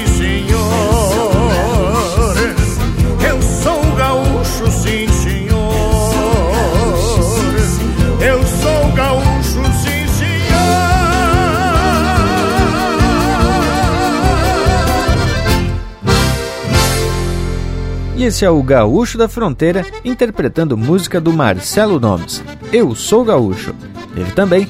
[18.20, 22.44] E esse é o Gaúcho da Fronteira interpretando música do Marcelo Nomes.
[22.70, 23.74] Eu sou gaúcho.
[24.14, 24.68] Teve também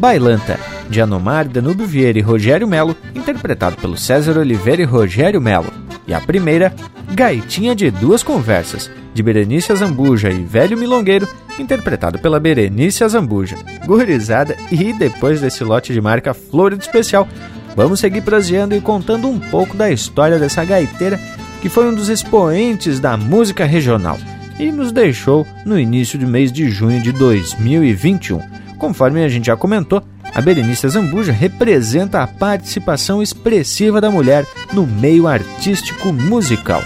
[0.00, 0.58] Bailanta,
[0.90, 5.72] de Anomar, Danúbio Vieira e Rogério Melo, interpretado pelo César Oliveira e Rogério Melo.
[6.08, 6.74] E a primeira,
[7.14, 13.54] Gaitinha de Duas Conversas, de Berenice Azambuja e Velho Milongueiro, interpretado pela Berenice Azambuja.
[13.86, 17.28] Gurizada, e depois desse lote de marca Flor de Especial,
[17.76, 22.08] vamos seguir proseando e contando um pouco da história dessa gaiteira que foi um dos
[22.08, 24.18] expoentes da música regional
[24.58, 28.40] e nos deixou no início do mês de junho de 2021.
[28.76, 30.02] Conforme a gente já comentou,
[30.34, 36.82] a Berenice Zambuja representa a participação expressiva da mulher no meio artístico musical.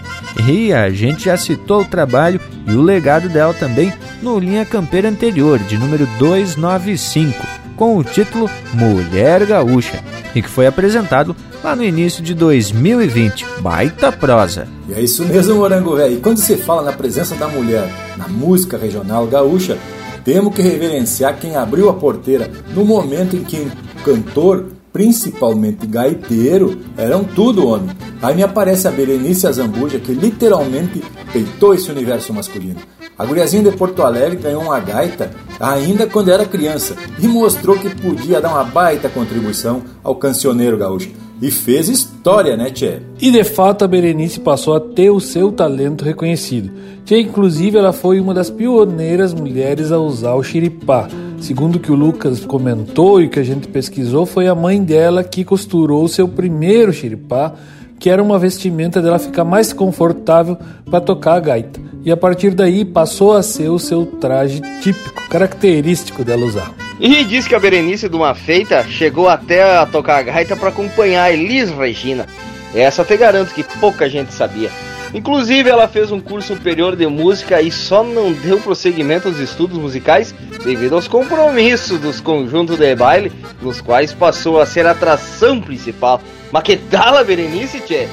[0.48, 3.92] E a gente já citou o trabalho e o legado dela também
[4.22, 7.46] no Linha Campeira anterior, de número 295,
[7.76, 10.02] com o título Mulher Gaúcha,
[10.34, 13.46] e que foi apresentado lá no início de 2020.
[13.60, 14.66] Baita prosa.
[14.88, 16.16] E é isso mesmo, Morango Velho.
[16.16, 19.78] E quando se fala na presença da mulher na música regional gaúcha,
[20.24, 26.78] temos que reverenciar quem abriu a porteira no momento em que o cantor, principalmente gaiteiro,
[26.96, 27.90] eram tudo homem.
[28.20, 32.76] Aí me aparece a Berenice Azambuja, que literalmente peitou esse universo masculino.
[33.18, 35.30] A guriazinha de Porto Alegre ganhou uma gaita
[35.60, 41.10] ainda quando era criança e mostrou que podia dar uma baita contribuição ao cancioneiro gaúcho.
[41.40, 43.00] E fez história, né, Tchê?
[43.20, 46.70] E de fato a Berenice passou a ter o seu talento reconhecido.
[47.04, 51.08] Tchê, inclusive, ela foi uma das pioneiras mulheres a usar o xiripá.
[51.42, 55.44] Segundo que o Lucas comentou e que a gente pesquisou, foi a mãe dela que
[55.44, 57.52] costurou seu primeiro xiripá,
[57.98, 60.56] que era uma vestimenta dela ficar mais confortável
[60.88, 61.80] para tocar a gaita.
[62.04, 66.72] E a partir daí passou a ser o seu traje típico, característico dela usar.
[67.00, 70.68] E diz que a Berenice de uma feita chegou até a tocar a gaita para
[70.68, 72.24] acompanhar a Elis Regina.
[72.72, 74.70] Essa te garanto que pouca gente sabia.
[75.14, 79.78] Inclusive, ela fez um curso superior de música e só não deu prosseguimento aos estudos
[79.78, 80.34] musicais
[80.64, 86.20] devido aos compromissos dos conjuntos de baile, nos quais passou a ser a atração principal.
[86.50, 88.08] Mas que tal a Berenice, tchê?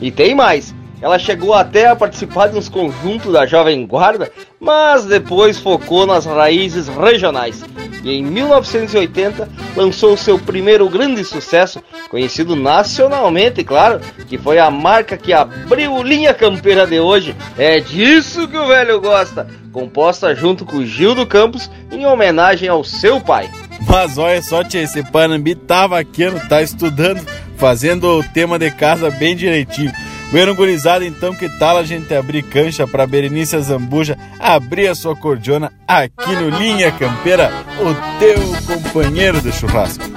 [0.00, 0.74] E tem mais,
[1.04, 6.24] ela chegou até a participar de uns conjuntos da Jovem Guarda, mas depois focou nas
[6.24, 7.62] raízes regionais.
[8.02, 9.46] E em 1980
[9.76, 16.32] lançou seu primeiro grande sucesso, conhecido nacionalmente, claro, que foi a marca que abriu linha
[16.32, 17.36] campeira de hoje.
[17.58, 23.20] É disso que o velho gosta, composta junto com Gildo Campos em homenagem ao seu
[23.20, 23.50] pai.
[23.86, 27.22] Mas olha só, tia, esse Panambi tava aqui, tá estudando,
[27.58, 29.92] fazendo o tema de casa bem direitinho.
[30.34, 35.14] Bueno, gurizada, então que tal a gente abrir cancha para Berenice Zambuja abrir a sua
[35.14, 40.13] cordiona aqui no Linha Campeira, o teu companheiro de churrasco.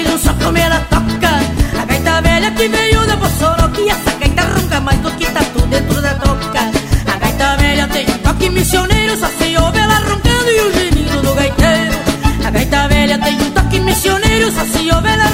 [0.00, 1.32] e não só comer a toca.
[1.80, 5.60] A gaita velha que veio da Bossoroca e essa gaita ronca mais do que tatu
[5.66, 6.62] dentro da toca.
[7.12, 11.22] A gaita velha tem um toque missioneiro, só se ouve ela roncando e o gemido
[11.22, 11.98] do gaiteiro.
[12.46, 15.29] A gaita velha tem um toque missioneiro, só se ouve ela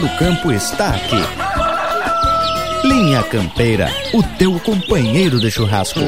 [0.00, 1.20] Do campo está aqui.
[2.86, 5.98] Linha Campeira, o teu companheiro de churrasco.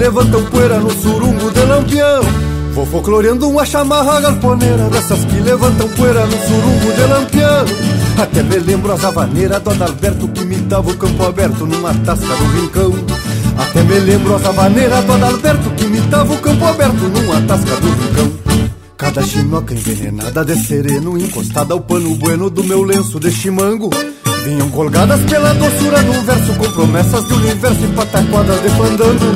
[0.00, 2.22] Levantam poeira no surungo de lampião.
[2.72, 7.64] Vou folcloreando uma chamarra galponeira Dessas que levantam poeira no surungo de lampião.
[8.16, 12.34] Até me lembro a zavaneira do Adalberto Que me dava o campo aberto numa tasca
[12.34, 12.94] do rincão.
[13.58, 17.76] Até me lembro a zavaneira do Adalberto Que me dava o campo aberto numa tasca
[17.76, 18.32] do rincão.
[18.96, 23.90] Cada chinoca envenenada de sereno Encostada ao pano bueno do meu lenço de chimango
[24.44, 29.34] Vinham colgadas pela doçura do verso Com promessas de universo e pataquadas de fandango.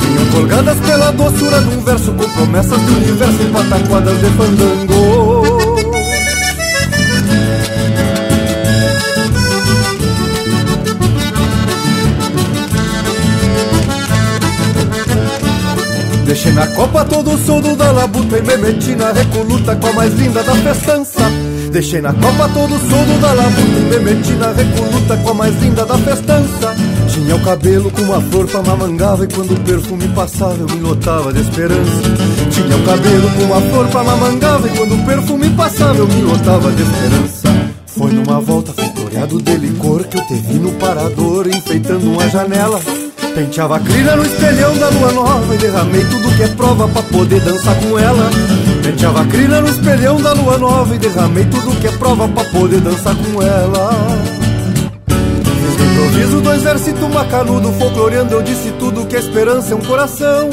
[0.00, 5.74] Vinham colgadas pela doçura um verso Com promessas de universo e pataquadas de fandango.
[16.24, 19.92] Deixei na copa todo o soldo da labuta E me meti na recoluta com a
[19.92, 21.43] mais linda da festança
[21.74, 25.60] Deixei na copa todo o soldo da labuta me meti na recoluta com a mais
[25.60, 26.72] linda da festança.
[27.08, 30.80] Tinha o cabelo com uma flor pra mamangava E quando o perfume passava eu me
[30.80, 32.02] lotava de esperança.
[32.52, 36.22] Tinha o cabelo com uma flor pra mamangava E quando o perfume passava eu me
[36.22, 37.48] lotava de esperança.
[37.86, 42.80] Foi numa volta floreado de licor Que eu te vi no parador enfeitando uma janela.
[43.34, 47.02] Penteava a crina no espelhão da lua nova E derramei tudo que é prova pra
[47.02, 48.30] poder dançar com ela
[48.84, 52.44] Penteava a crina no espelhão da lua nova E derramei tudo que é prova pra
[52.44, 53.90] poder dançar com ela.
[55.08, 59.80] Fiz no improviso dois versitos macanudo Folcloreando eu disse tudo que a esperança é um
[59.80, 60.50] coração.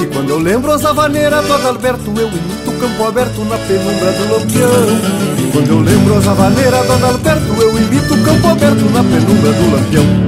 [0.00, 4.12] E quando eu lembro a zavaneira do Adalberto Eu imito o campo aberto na penumbra
[4.12, 5.38] do lampião.
[5.38, 9.52] E quando eu lembro a zavaneira do Adalberto Eu imito o campo aberto na penumbra
[9.52, 10.27] do lampião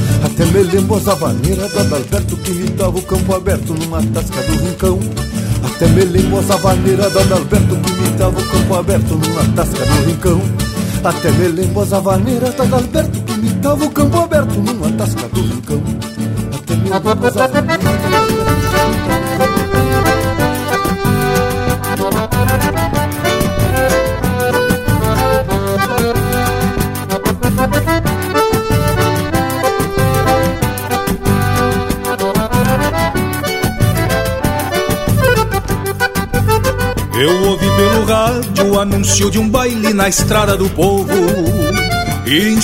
[0.31, 4.41] até me lembro as avaneiras do Adalberto que me dava o campo aberto numa tasca
[4.43, 4.99] do rincão.
[5.61, 9.85] Até me lembro as avaneiras do Adalberto que me dava o campo aberto numa tasca
[9.85, 10.41] do rincão.
[11.03, 15.27] Até me lembro as avaneiras do Adalberto que me dava o campo aberto numa tasca
[15.27, 15.83] do rincão.
[16.55, 19.30] Até me lembro as avaneiras.
[37.21, 41.13] Eu ouvi pelo rádio o anúncio de um baile na estrada do povo.
[42.25, 42.55] E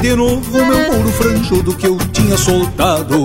[0.00, 3.24] de novo meu mouro franjudo que eu tinha soltado.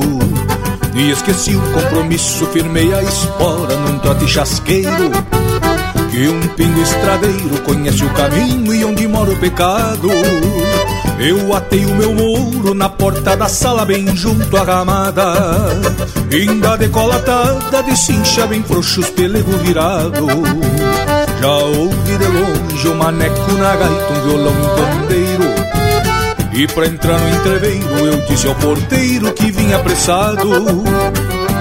[0.93, 5.09] E esqueci o compromisso, firmei a espora num trote chasqueiro.
[6.11, 10.07] Que um pingo estradeiro conhece o caminho e onde mora o pecado.
[11.19, 15.33] Eu atei o meu muro na porta da sala, bem junto à ramada.
[16.31, 20.27] Ainda decolatada de cincha, bem frouxo os pelego virado.
[21.41, 25.45] Já ouvi de longe o maneco na gaita, um violão um pandeiro.
[26.53, 30.49] E pra entrar no entreveiro eu disse ao porteiro que vinha apressado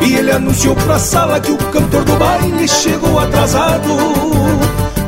[0.00, 3.88] E ele anunciou pra sala que o cantor do baile chegou atrasado.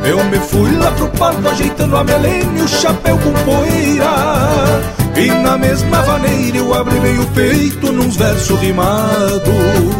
[0.04, 4.80] Eu me fui lá pro palco ajeitando a melena e o chapéu com poeira.
[5.16, 9.99] E na mesma vaneira eu abri bem o peito nos versos rimados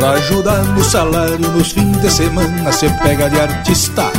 [0.00, 4.10] Pra ajudar no salário nos fins de semana Cê pega de artista.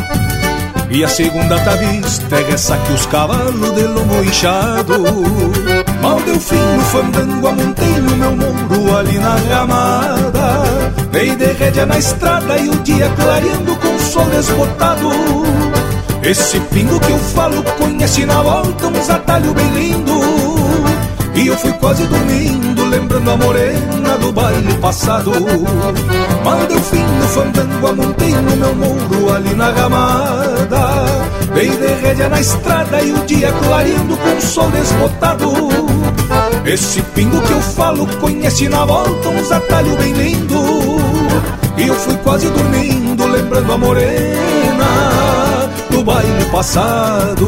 [0.92, 4.94] E a segunda tá vista é ressaque os cavalos de lombo inchado.
[6.00, 10.62] Mal deu fim no fandango, amontei no meu muro ali na ramada.
[11.12, 15.10] Dei de rédea na estrada e o dia clareando com o sol desbotado
[16.22, 20.22] esse pingo que eu falo conhece na volta uns atalhos bem lindo.
[21.34, 25.32] E eu fui quase dormindo lembrando a morena do baile passado.
[26.43, 30.82] Mandei o fim no fandango, amontei no meu muro ali na ramada.
[31.53, 35.51] Dei de rédea na estrada e o dia clareando com o sol desbotado.
[36.65, 40.61] Esse pingo que eu falo conhece na volta uns atalhos bem lindo.
[41.78, 44.86] E eu fui quase dormindo lembrando a morena
[45.89, 47.47] do baile passado.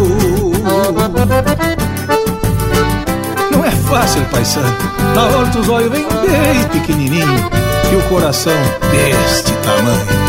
[3.94, 4.76] Fácil, paisano.
[5.14, 7.50] Na hora dos olhos vem bem pequenininho
[7.92, 8.52] e o coração
[8.92, 10.24] deste tamanho.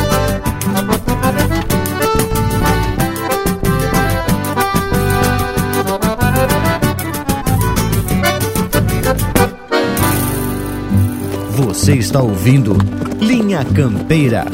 [11.56, 12.76] Você está ouvindo
[13.18, 14.44] Linha Campeira.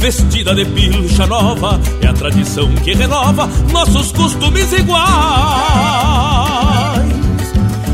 [0.00, 5.02] Vestida de pilcha nova, é a tradição que renova nossos costumes iguais.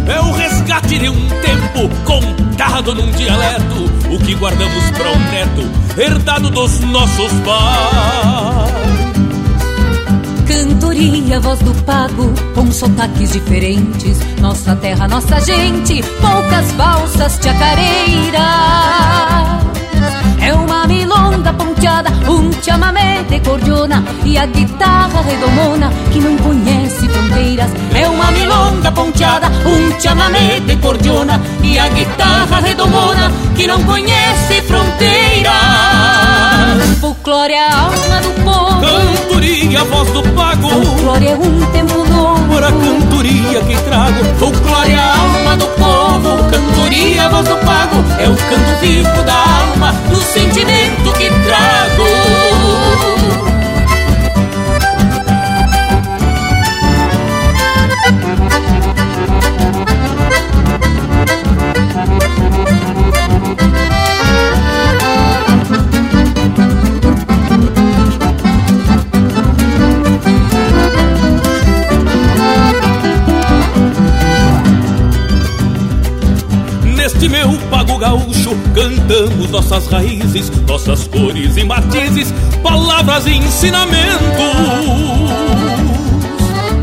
[0.07, 5.69] É o resgate de um tempo contado num dialeto, o que guardamos para um neto,
[6.01, 8.71] herdado dos nossos pais.
[10.47, 14.21] Cantoria, voz do pago, com sotaques diferentes.
[14.41, 19.56] Nossa terra, nossa gente, poucas valsas chacareiras.
[21.87, 27.71] Um chamamé de cordiona e a guitarra redomona que não conhece fronteiras.
[27.95, 34.63] É uma milonga ponteada, um chamamé de cordiona e a guitarra redomona que não conhece
[34.63, 35.53] fronteiras.
[37.01, 38.81] Folclore é a alma do povo.
[38.81, 40.69] Cantoria, voz do pago.
[40.69, 42.06] Folclore é um tempo
[42.57, 44.25] Por a cantoria que trago.
[44.39, 46.43] Folclore a alma do povo.
[46.51, 48.03] Cantoria, voz do pago.
[48.19, 53.56] É o canto vivo da alma, do sentimento que trago.
[77.99, 82.33] Gaúcho cantamos nossas raízes, nossas cores e matizes,
[82.63, 84.97] palavras e ensinamentos.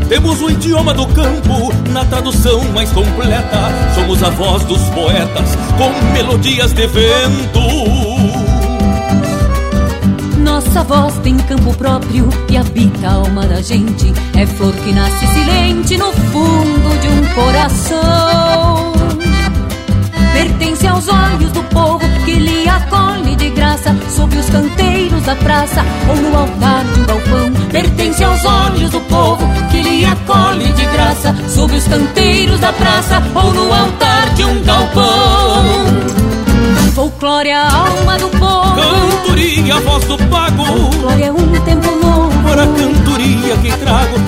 [0.08, 3.72] Temos o idioma do campo na tradução mais completa.
[3.94, 7.60] Somos a voz dos poetas com melodias de vento.
[10.38, 14.12] Nossa voz tem campo próprio e habita a alma da gente.
[14.36, 19.13] É flor que nasce silente no fundo de um coração.
[20.44, 25.82] Pertence aos olhos do povo que lhe acolhe de graça sob os canteiros da praça
[26.06, 27.68] ou no altar de um galpão.
[27.72, 33.22] Pertence aos olhos do povo que lhe acolhe de graça sob os canteiros da praça
[33.34, 35.64] ou no altar de um galpão.
[36.94, 38.74] Folclore é a alma do povo.
[38.76, 40.64] Cantoria, a voz do pago.
[40.66, 42.42] Folclore é um tempo novo.
[42.42, 44.18] Para a cantoria que trago.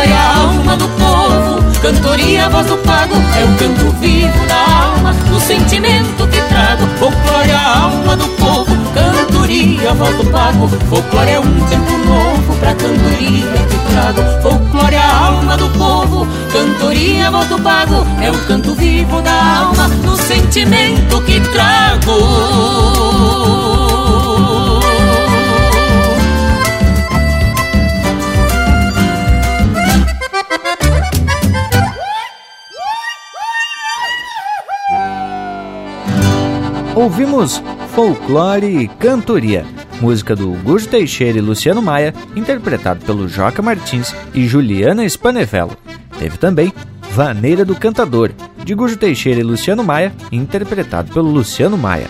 [0.00, 1.80] Folclore é a alma do povo.
[1.82, 3.14] Cantoria, voz do pago.
[3.36, 6.86] É o canto vivo da alma, o sentimento que trago.
[6.98, 8.74] Folclore a alma do povo.
[8.94, 10.68] Cantoria, voz do pago.
[10.88, 14.22] Folclore é um tempo novo pra cantoria que trago.
[14.42, 16.26] Folclore a alma do povo.
[16.50, 18.06] Cantoria, voz do pago.
[18.22, 22.10] É o canto vivo da alma, no sentimento que trago.
[37.00, 37.62] Ouvimos
[37.94, 39.64] Folclore e Cantoria,
[40.02, 45.74] música do Gujo Teixeira e Luciano Maia, interpretado pelo Joca Martins e Juliana Spanevello.
[46.18, 46.70] Teve também
[47.12, 48.32] Vaneira do Cantador,
[48.62, 52.06] de Gujo Teixeira e Luciano Maia, interpretado pelo Luciano Maia.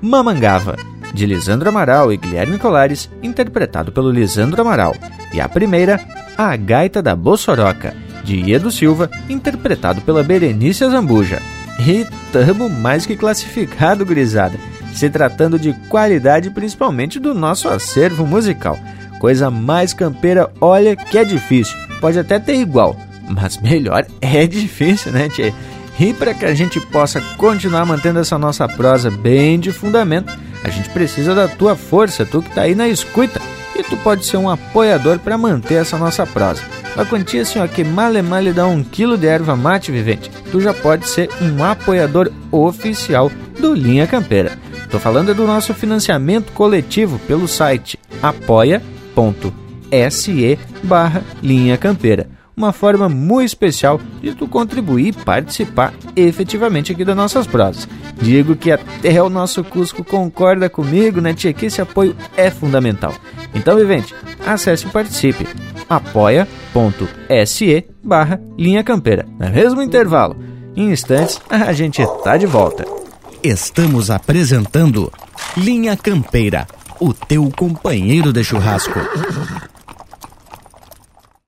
[0.00, 0.76] Mamangava,
[1.12, 4.96] de Lisandro Amaral e Guilherme Colares, interpretado pelo Lisandro Amaral.
[5.34, 6.00] E a primeira,
[6.38, 11.38] A Gaita da Bossoroca, de Iedo Silva, interpretado pela Berenice Zambuja.
[11.78, 14.58] E tamo mais que classificado, gurizada,
[14.92, 18.78] se tratando de qualidade principalmente do nosso acervo musical.
[19.18, 21.76] Coisa mais campeira, olha que é difícil.
[22.00, 22.96] Pode até ter igual,
[23.28, 25.52] mas melhor é difícil, né, tchê?
[25.98, 30.70] E para que a gente possa continuar mantendo essa nossa prosa bem de fundamento, a
[30.70, 33.40] gente precisa da tua força, tu que tá aí na escuta.
[33.74, 36.62] E tu pode ser um apoiador para manter essa nossa prosa.
[36.96, 40.60] A quantia assim, ó, que male male dá um quilo de erva mate vivente, tu
[40.60, 44.52] já pode ser um apoiador oficial do Linha Campeira.
[44.90, 48.82] Tô falando do nosso financiamento coletivo pelo site apoia.se
[50.82, 57.16] barra Linha Campeira uma forma muito especial de tu contribuir e participar efetivamente aqui das
[57.16, 57.88] nossas prosas.
[58.20, 63.14] Digo que até o nosso Cusco concorda comigo, né, tia, que esse apoio é fundamental.
[63.54, 64.14] Então, vivente,
[64.46, 65.46] acesse e participe.
[65.88, 69.26] apoia.se barra Linha Campeira.
[69.38, 70.36] No mesmo intervalo,
[70.76, 72.84] em instantes, a gente tá de volta.
[73.42, 75.12] Estamos apresentando
[75.56, 76.66] Linha Campeira,
[77.00, 79.00] o teu companheiro de churrasco.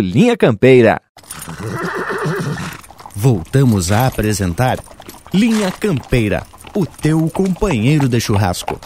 [0.00, 1.00] Linha Campeira.
[3.14, 4.78] Voltamos a apresentar
[5.32, 6.42] Linha Campeira,
[6.74, 8.80] o teu companheiro de churrasco.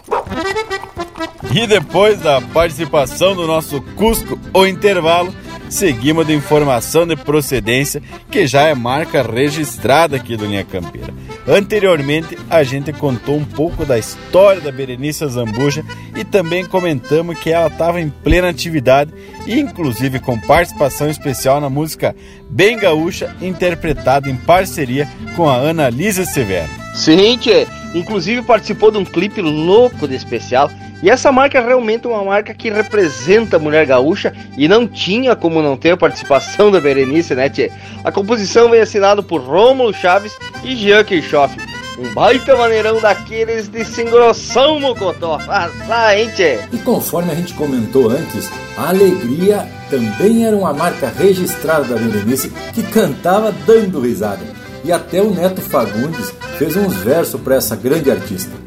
[1.55, 5.33] E depois da participação do nosso Cusco, o intervalo,
[5.69, 11.15] seguimos de informação de procedência, que já é marca registrada aqui do Linha Campeira.
[11.47, 15.85] Anteriormente, a gente contou um pouco da história da Berenice Zambuja
[16.17, 19.13] e também comentamos que ela estava em plena atividade,
[19.47, 22.17] inclusive com participação especial na música
[22.49, 26.71] Bem Gaúcha, interpretada em parceria com a Ana Lisa Severo.
[26.95, 27.67] Sim, tchê.
[27.95, 30.71] Inclusive participou de um clipe louco de especial
[31.05, 35.37] e essa marca é realmente uma marca que representa a mulher gaúcha e não tinha
[35.37, 37.71] como não ter a participação da Berenice, né, tchê?
[38.03, 40.35] A composição vem assinada por Rômulo Chaves
[40.65, 41.55] e Jean Kirchhoff.
[41.99, 45.39] Um baita maneirão daqueles de grossão, Mocotó.
[45.47, 46.61] Ah, hein, tchê?
[46.73, 52.51] E conforme a gente comentou antes, a Alegria também era uma marca registrada da Berenice
[52.73, 54.41] que cantava dando risada.
[54.83, 58.64] E até o Neto Fagundes fez uns versos para essa grande artista.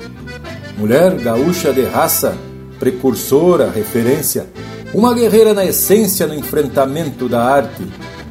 [0.78, 2.38] Mulher gaúcha de raça,
[2.78, 4.46] precursora, referência,
[4.94, 7.84] uma guerreira na essência no enfrentamento da arte.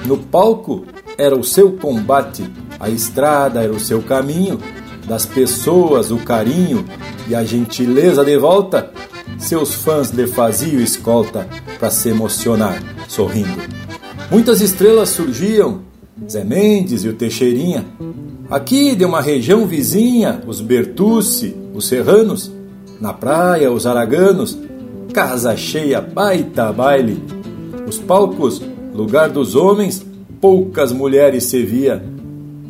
[0.04, 0.84] No palco
[1.18, 4.60] era o seu combate, a estrada era o seu caminho,
[5.08, 6.84] das pessoas o carinho
[7.28, 8.92] e a gentileza de volta,
[9.38, 11.48] seus fãs lhe faziam escolta
[11.80, 13.60] para se emocionar, sorrindo.
[14.30, 15.80] Muitas estrelas surgiam,
[16.30, 17.84] Zé Mendes e o Teixeirinha.
[18.48, 22.50] Aqui de uma região vizinha, os Bertucci, os Serranos.
[23.00, 24.58] Na praia, os Araganos.
[25.12, 27.22] Casa cheia, baita baile.
[27.86, 28.60] Os palcos,
[28.94, 30.04] lugar dos homens,
[30.40, 32.02] poucas mulheres se via.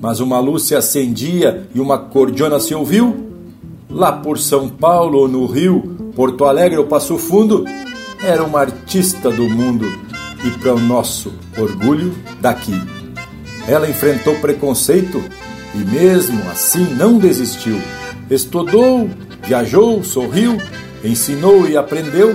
[0.01, 3.25] Mas uma luz se acendia e uma cordiona se ouviu.
[3.89, 7.65] Lá por São Paulo ou no Rio, Porto Alegre ou Passo Fundo,
[8.23, 9.87] era uma artista do mundo
[10.45, 12.75] e para o nosso orgulho daqui.
[13.69, 15.23] Ela enfrentou preconceito
[15.75, 17.79] e mesmo assim não desistiu.
[18.31, 19.09] Estudou,
[19.45, 20.61] viajou, sorriu,
[21.05, 22.35] ensinou e aprendeu.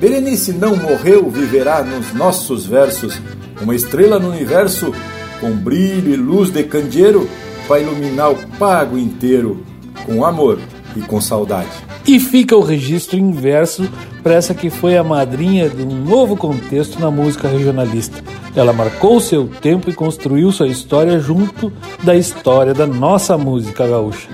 [0.00, 3.20] Berenice não morreu, viverá nos nossos versos,
[3.60, 4.92] uma estrela no universo,
[5.40, 7.28] com brilho e luz de candeeiro,
[7.68, 9.62] para iluminar o pago inteiro,
[10.04, 10.58] com amor
[10.94, 11.68] e com saudade.
[12.06, 13.88] E fica o registro inverso
[14.22, 18.22] para essa que foi a madrinha de um novo contexto na música regionalista.
[18.54, 21.72] Ela marcou seu tempo e construiu sua história junto
[22.02, 24.28] da história da nossa música gaúcha.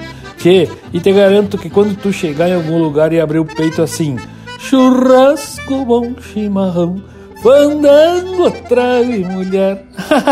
[0.49, 4.17] E te garanto que quando tu chegar em algum lugar e abrir o peito assim,
[4.59, 7.01] churrasco, bom chimarrão,
[7.41, 9.85] fandango, trago e mulher,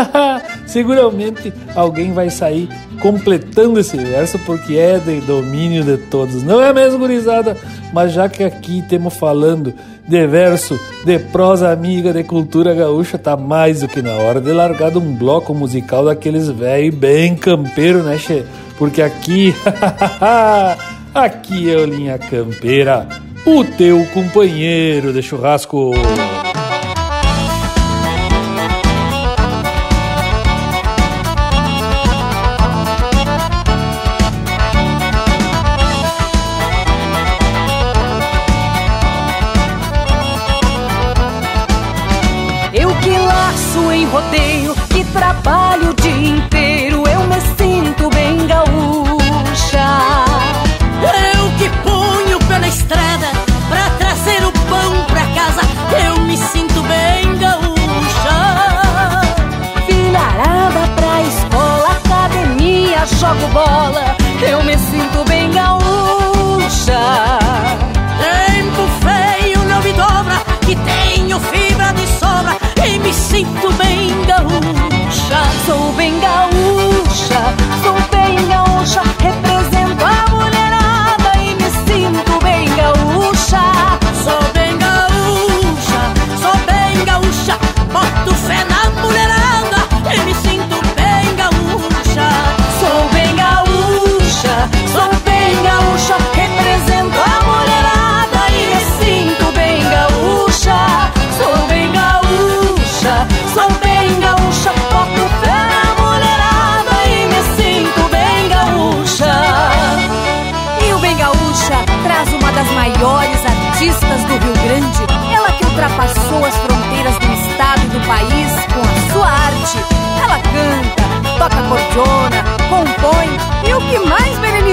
[0.67, 2.67] seguramente alguém vai sair
[2.99, 6.43] completando esse verso porque é de domínio de todos.
[6.43, 7.55] Não é mesmo, gurizada?
[7.93, 9.73] Mas já que aqui temos falando
[10.07, 14.51] de verso, de prosa amiga, de cultura gaúcha, tá mais do que na hora de
[14.51, 18.45] largar de um bloco musical daqueles velho bem campeiro, né, che?
[18.81, 19.53] Porque aqui,
[21.13, 23.07] aqui é o Linha Campeira,
[23.45, 25.91] o teu companheiro de churrasco.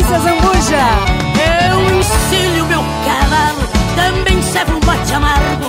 [0.09, 0.85] Berenice Zambuja?
[1.71, 5.68] Eu encilho meu cavalo, também serve um mate amargo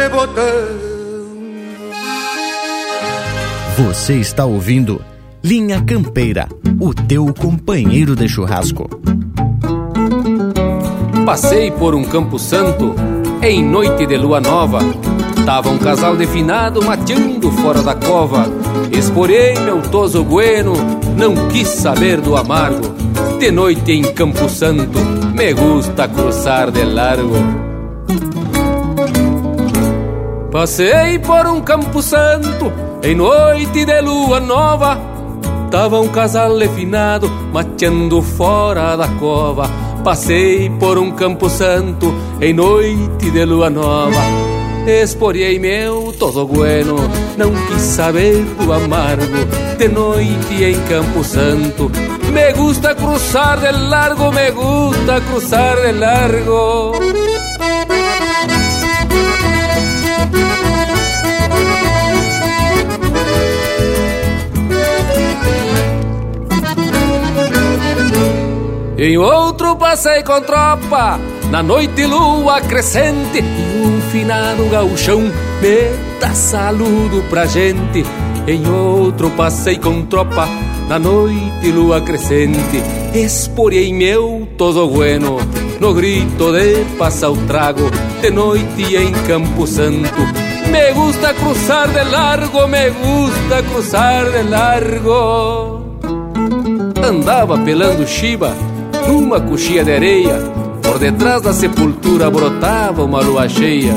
[0.00, 0.44] de botão.
[3.76, 5.04] Você está ouvindo
[5.42, 6.48] Linha Campeira,
[6.80, 8.88] o teu companheiro de churrasco.
[11.26, 12.94] Passei por um campo santo
[13.42, 14.78] em noite de lua nova.
[15.44, 18.46] Tava um casal definado mateando fora da cova.
[18.90, 20.72] Esporei meu toso bueno,
[21.16, 22.94] não quis saber do amargo.
[23.38, 24.98] De noite em Campo Santo,
[25.34, 27.69] me gusta cruzar de largo.
[30.50, 32.72] Passei por um campo santo
[33.04, 34.98] em noite de lua nova.
[35.70, 39.70] Tava um casal refinado mateando fora da cova.
[40.02, 44.20] Passei por um campo santo em noite de lua nova.
[44.88, 46.96] Esporiei meu todo bueno,
[47.36, 49.46] não quis saber do amargo.
[49.78, 51.90] De noite em Campo Santo,
[52.32, 57.19] me gusta cruzar de largo, me gusta cruzar de largo.
[69.02, 71.18] Em outro passei com tropa,
[71.50, 78.04] na noite lua crescente, e um finado gauchão me dá saludo pra gente.
[78.46, 80.46] Em outro passei com tropa,
[80.86, 82.82] na noite lua crescente,
[83.14, 85.38] esporei meu todo bueno,
[85.80, 87.90] no grito de passar o trago,
[88.20, 90.20] de noite em Campo Santo.
[90.70, 95.80] Me gusta cruzar de largo, me gusta cruzar de largo.
[97.02, 98.54] Andava pelando chiba
[99.06, 100.36] numa coxinha de areia,
[100.82, 103.94] por detrás da sepultura brotava uma lua cheia.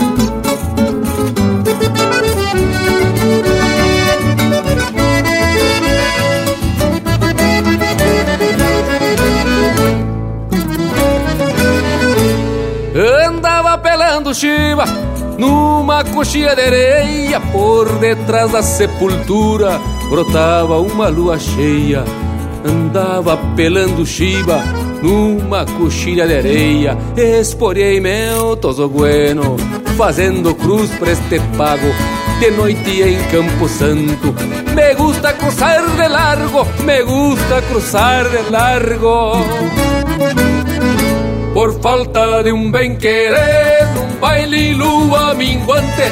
[13.27, 14.85] Andava pelando chiva
[15.37, 22.03] numa coxinha de areia, por detrás da sepultura brotava uma lua cheia.
[22.65, 24.61] Andava pelando chiva
[25.03, 29.57] numa coxilha de areia, esporei meu toso bueno,
[29.97, 31.87] fazendo cruz pra este pago,
[32.39, 34.33] de noite em Campo Santo.
[34.73, 39.33] Me gusta cruzar de largo, me gusta cruzar de largo.
[41.53, 46.11] Por falta de un bem querer, un baile lua minguante,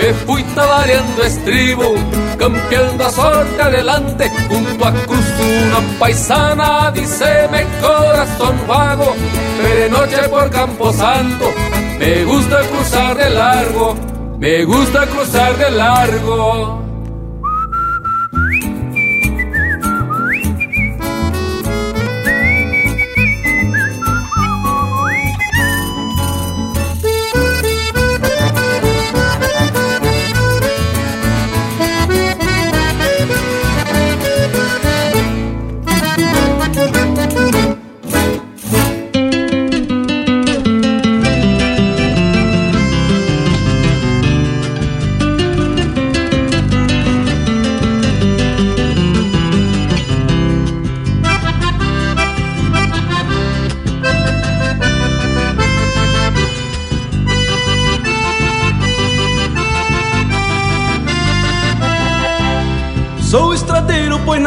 [0.00, 1.94] me fui talareando estribo,
[2.38, 9.14] campeando a sorte adelante, junto a cruz una paisana, díceme corazón vago,
[9.62, 11.52] pero noche por Campo Santo,
[11.98, 13.94] me gusta cruzar de largo,
[14.38, 16.89] me gusta cruzar de largo.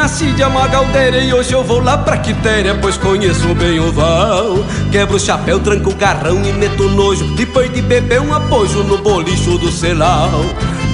[0.04, 4.56] Nasci de Amagaldeira e hoje eu vou lá pra Quitéria, pois conheço bem o val.
[4.92, 8.98] Quebro o chapéu, tranco o garrão e meto nojo, depois de beber um apoio no
[8.98, 10.44] bolicho do celau.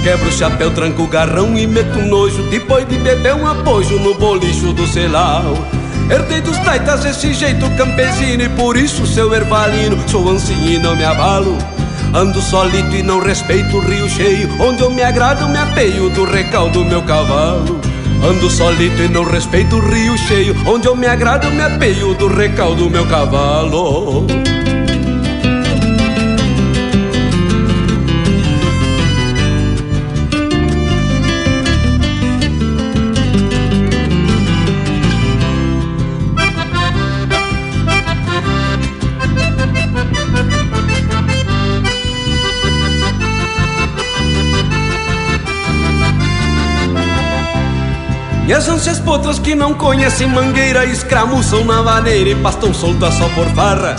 [0.04, 4.14] Quebro o chapéu, tranco o garrão e meto nojo, depois de beber um apoio no
[4.14, 5.54] bolicho do celau.
[6.08, 10.94] Herdei dos taitas esse jeito campesino e por isso, seu ervalino, sou ancinho e não
[10.94, 11.58] me abalo.
[12.12, 16.24] Ando solito e não respeito o rio cheio, onde eu me agrado, me apeio do
[16.24, 17.80] recaldo meu cavalo.
[18.22, 20.54] Ando solito e não respeito o rio cheio.
[20.66, 24.59] Onde eu me agrado, me apeio do recaldo do meu cavalo
[48.50, 53.28] E as ânsias potras que não conhecem mangueira Escramuçam na vaneira e pastam soltas só
[53.28, 53.94] por farra.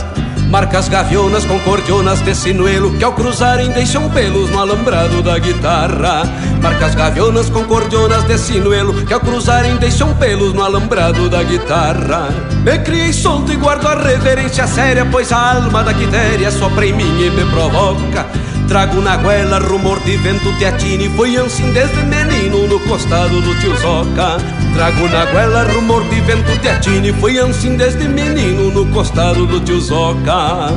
[0.49, 6.23] Marcas gavionas com cordionas de sinuelo Que ao cruzarem deixam pelos no alambrado da guitarra.
[6.61, 12.27] Marcas gavionas com cordionas de sinuelo Que ao cruzarem deixam pelos no alambrado da guitarra.
[12.61, 16.91] Me criei solto e guardo a reverência séria Pois a alma da quitéria sopra em
[16.91, 18.25] mim e me provoca.
[18.67, 23.75] Trago na goela rumor de vento teatine Foi assim desde menino no costado do tio
[23.77, 24.37] Zoca.
[24.73, 29.79] Trago na goela rumor de vento teatine Foi assim desde menino no costado do tio
[29.81, 30.69] Zoca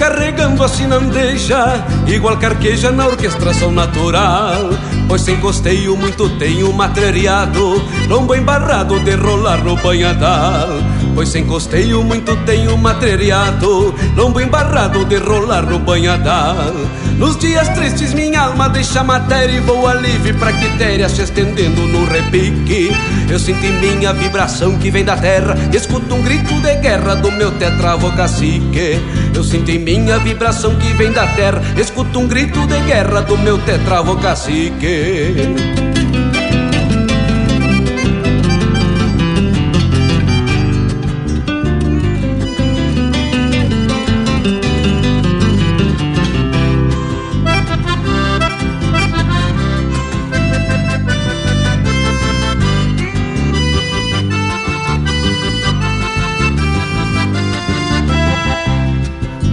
[0.00, 4.70] carregando a sinandeja Igual carqueja na orquestração natural.
[5.06, 10.68] Pois sem costeio muito tenho matreiriado Lombo embarrado de rolar no banhadal.
[11.14, 16.72] Pois sem costeio muito tenho matreiriado Lombo embarrado de rolar no banhadal.
[17.18, 22.06] Nos dias tristes minha alma deixa matéria e voa livre pra quitéria se estendendo no
[22.06, 22.90] repique.
[23.30, 27.30] Eu sinto em minha vibração que vem da terra, escuto um grito de guerra do
[27.30, 28.98] meu tetravo cacique.
[29.32, 33.38] Eu sinto em minha vibração que vem da terra, escuto um grito de guerra do
[33.38, 34.16] meu tetravo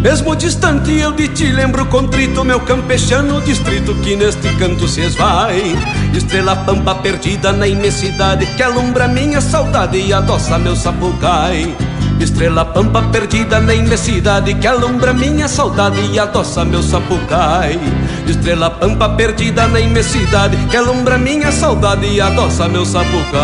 [0.08, 5.76] Mesmo distante eu de ti lembro contrito Meu campechano distrito que neste canto se esvai.
[6.16, 11.76] Estrela pampa perdida na imensidade Que alumbra minha saudade e adoça meu sapucai.
[12.22, 17.78] Estrela pampa perdida na imensidade Que alumbra minha saudade e adoça meu sapucai.
[18.26, 23.38] Estrela pampa perdida na imensidade Que alumbra minha saudade e adoça meu sapucai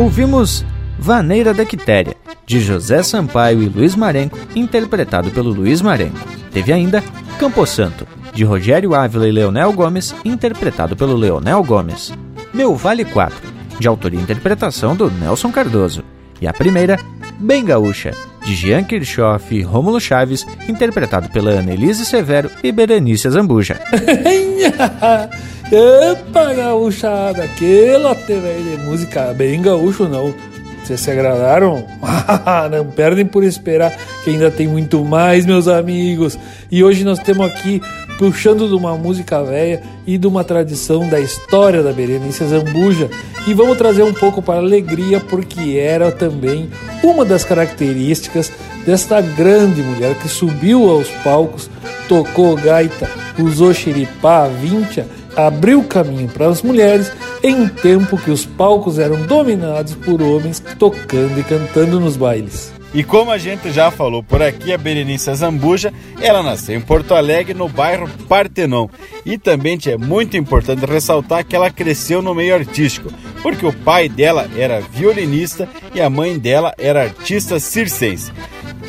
[0.00, 0.64] Ouvimos
[0.98, 2.16] Vaneira da Quitéria,
[2.46, 6.26] de José Sampaio e Luiz Marenco, interpretado pelo Luiz Marenco.
[6.50, 7.04] Teve ainda
[7.38, 12.14] Campo Santo, de Rogério Ávila e Leonel Gomes, interpretado pelo Leonel Gomes.
[12.54, 13.36] Meu Vale 4,
[13.78, 16.02] de autoria e interpretação do Nelson Cardoso.
[16.40, 16.98] E a primeira,
[17.38, 23.78] Bem Gaúcha, de Jean Kirchhoff e Rômulo Chaves, interpretado pela Annelise Severo e Berenice Zambuja.
[25.72, 30.34] Epa, gaúchada, aquela TV de música bem gaúcho não.
[30.82, 31.86] Vocês se agradaram?
[32.72, 36.36] não perdem por esperar que ainda tem muito mais, meus amigos.
[36.72, 37.80] E hoje nós temos aqui
[38.18, 43.08] puxando de uma música velha e de uma tradição da história da Berenice Zambuja.
[43.46, 46.68] E vamos trazer um pouco para a alegria, porque era também
[47.00, 48.50] uma das características
[48.84, 51.70] desta grande mulher que subiu aos palcos,
[52.08, 57.12] tocou gaita, usou xiripá, vincha abriu caminho para as mulheres
[57.42, 62.72] em tempo que os palcos eram dominados por homens tocando e cantando nos bailes.
[62.92, 67.14] E como a gente já falou por aqui, a Berenice Zambuja, ela nasceu em Porto
[67.14, 68.88] Alegre, no bairro Partenon.
[69.24, 73.12] E também é muito importante ressaltar que ela cresceu no meio artístico,
[73.42, 78.32] porque o pai dela era violinista e a mãe dela era artista circense.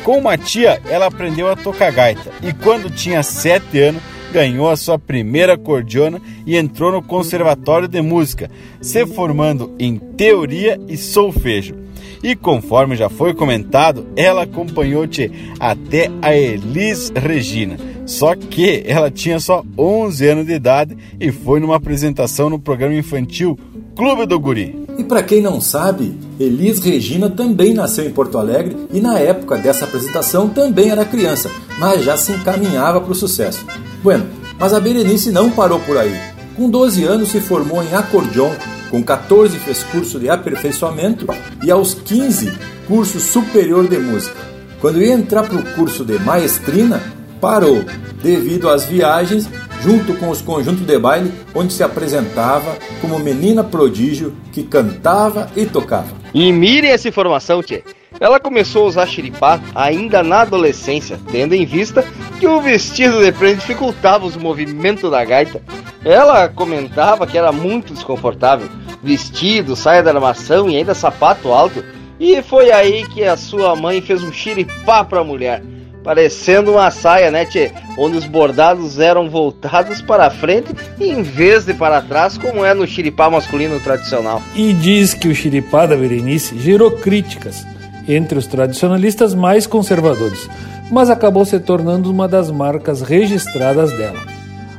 [0.02, 4.02] Com uma tia, ela aprendeu a tocar gaita e quando tinha sete anos,
[4.32, 8.50] ganhou a sua primeira cordiona e entrou no Conservatório de Música,
[8.80, 11.76] se formando em teoria e solfejo.
[12.22, 15.30] E conforme já foi comentado, ela acompanhou-te
[15.60, 17.76] até a Elis Regina.
[18.06, 22.94] Só que ela tinha só 11 anos de idade e foi numa apresentação no programa
[22.94, 23.58] infantil
[23.94, 24.86] Clube do Guri.
[24.96, 29.58] E para quem não sabe, Elis Regina também nasceu em Porto Alegre e na época
[29.58, 33.66] dessa apresentação também era criança, mas já se encaminhava para o sucesso.
[34.02, 34.26] Bueno,
[34.58, 36.14] mas a Berenice não parou por aí.
[36.56, 38.50] Com 12 anos se formou em acordeon,
[38.90, 41.26] com 14 fez curso de aperfeiçoamento
[41.62, 42.52] e aos 15
[42.88, 44.36] curso superior de música.
[44.80, 47.00] Quando ia entrar para o curso de maestrina,
[47.42, 47.84] parou
[48.22, 49.50] devido às viagens
[49.82, 55.66] junto com os conjuntos de baile onde se apresentava como menina prodígio que cantava e
[55.66, 56.06] tocava.
[56.32, 57.82] E mirem essa informação, tchê.
[58.20, 62.04] Ela começou a usar xiripá ainda na adolescência, tendo em vista
[62.38, 65.60] que o vestido de prenda dificultava os movimentos da gaita.
[66.04, 68.68] Ela comentava que era muito desconfortável,
[69.02, 71.84] vestido, saia da armação e ainda sapato alto.
[72.20, 75.60] E foi aí que a sua mãe fez um xiripá para a mulher,
[76.02, 77.70] parecendo uma saia, né, tchê?
[77.96, 82.86] Onde os bordados eram voltados para frente em vez de para trás, como é no
[82.86, 84.42] xiripá masculino tradicional.
[84.54, 87.64] E diz que o xiripá da Berenice gerou críticas
[88.08, 90.48] entre os tradicionalistas mais conservadores,
[90.90, 94.18] mas acabou se tornando uma das marcas registradas dela.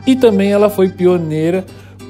[0.06, 1.64] E também ela foi pioneira,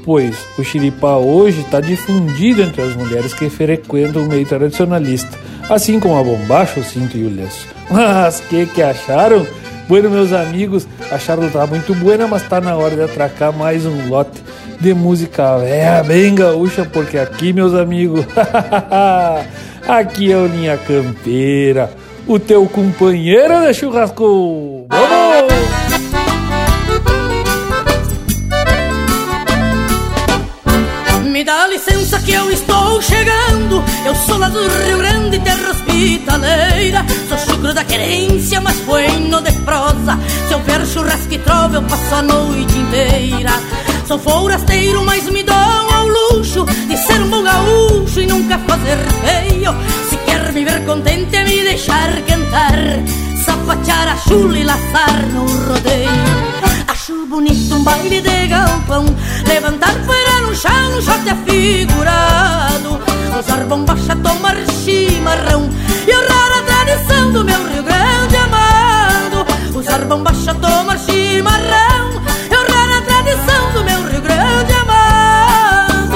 [0.04, 5.38] pois o xiripá hoje está difundido entre as mulheres que frequentam o meio tradicionalista,
[5.70, 7.73] assim como a bombacha, o cinto e o lenço.
[7.90, 9.46] Mas que que acharam?
[9.88, 14.08] Bueno, meus amigos, acharam tá muito buena, mas tá na hora de atracar mais um
[14.08, 14.42] lote
[14.80, 18.26] de música é bem gaúcha, porque aqui, meus amigos,
[19.88, 21.92] Aqui é o Linha Campeira,
[22.26, 24.88] o teu companheiro de churrasco.
[24.90, 25.54] Vamos!
[31.30, 33.84] Me dá licença que eu estou chegando.
[34.06, 37.06] Eu sou lá do Rio Grande, terra hospitaleira.
[37.74, 40.20] Da querência, mas bueno de prosa.
[40.48, 43.52] Se eu ver churrasco e trova, eu passo a noite inteira.
[44.08, 48.98] Sou forasteiro, mas me dou ao luxo de ser um bom gaúcho e nunca fazer
[49.24, 49.76] feio.
[50.08, 50.84] Se quer me ver
[51.74, 52.78] deixar cantar,
[53.44, 56.10] sapatear a chula e laçar no rodeio.
[56.88, 59.06] Acho bonito um baile de galpão,
[59.48, 63.00] levantar poeira no chão, no short afigurado,
[63.40, 65.68] usar bombacha, tomar chimarrão
[66.08, 66.43] e honrar
[67.34, 69.46] do meu Rio Grande amado.
[69.76, 72.22] Usar bombacha, tomar chimarrão
[72.52, 76.14] e honrar a tradição do meu Rio Grande amado.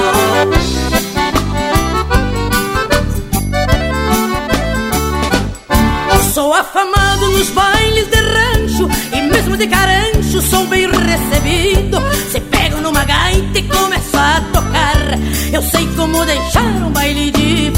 [6.32, 12.00] Sou afamado nos bailes de rancho e mesmo de carancho sou bem recebido.
[12.30, 15.18] Se pego numa gaita e começo a tocar,
[15.52, 17.77] eu sei como deixar um baile divertido.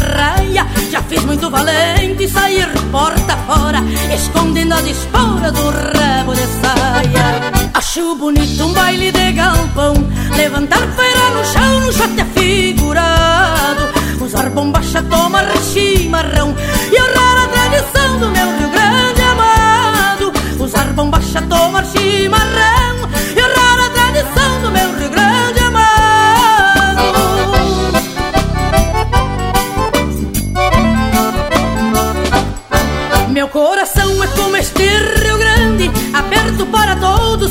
[0.00, 0.66] Fujo da raia.
[0.90, 3.80] Já fiz muito valente sair porta fora,
[4.14, 7.70] escondendo as esporas do rabo de saia.
[7.74, 9.94] Acho bonito um baile de galpão,
[10.36, 13.88] levantar feira no chão, no shot afigurado,
[14.20, 16.54] usar bombacha, tomar chimarrão
[16.92, 20.32] e honrar a tradição do meu Rio Grande amado.
[20.58, 22.79] Usar bombacha, tomar chimarrão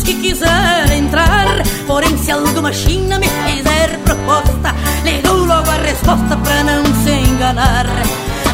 [0.09, 1.61] que quiserem entrar.
[1.85, 4.73] Porém, se alguma china me fizer proposta,
[5.03, 7.85] lhe dou logo a resposta pra não se enganar.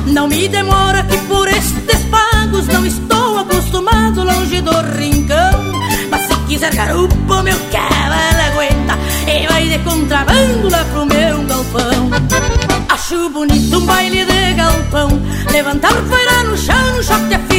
[0.07, 5.71] Não me demora que por estes pagos não estou acostumado longe do rincão.
[6.09, 12.09] Mas se quiser garupa, meu cavalo aguenta e vai de contrabando lá pro meu galpão.
[12.89, 15.09] Acho bonito um baile de galpão
[15.51, 17.54] Levantar feira no chão, short afigurado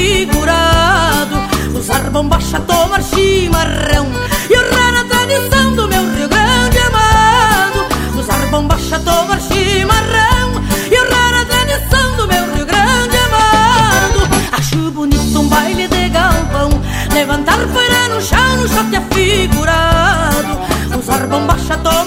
[1.86, 4.08] Usar bombacha, tomar chimarrão.
[4.50, 8.18] E honrar a tradição do meu Rio Grande amado.
[8.18, 10.64] Usar bombacha, tomar chimarrão.
[10.90, 14.28] E honrar a tradição do meu Rio Grande amado.
[14.58, 16.70] Acho bonito um baile de galpão.
[17.14, 20.58] Levantar feira no chão, no short afigurado.
[20.98, 22.05] Usar bombacha, tomar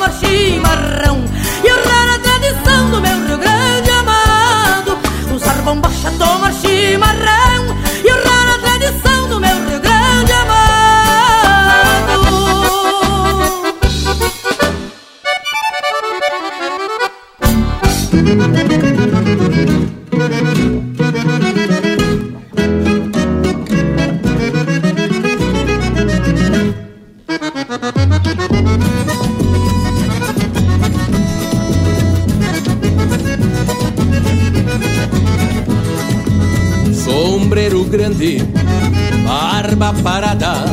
[39.93, 40.65] parada.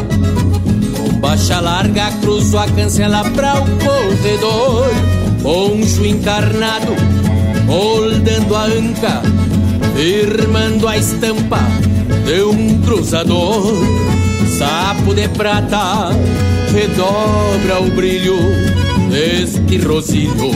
[0.97, 4.91] Bombacha larga, cruzo a cancela pra o corredor.
[5.43, 6.95] Poncho encarnado,
[7.67, 9.23] moldando a anca
[9.97, 11.59] Firmando a estampa
[12.27, 13.73] de um cruzador.
[14.59, 16.11] Sapo de prata,
[16.71, 18.37] redobra o brilho
[19.11, 20.53] deste rosilho.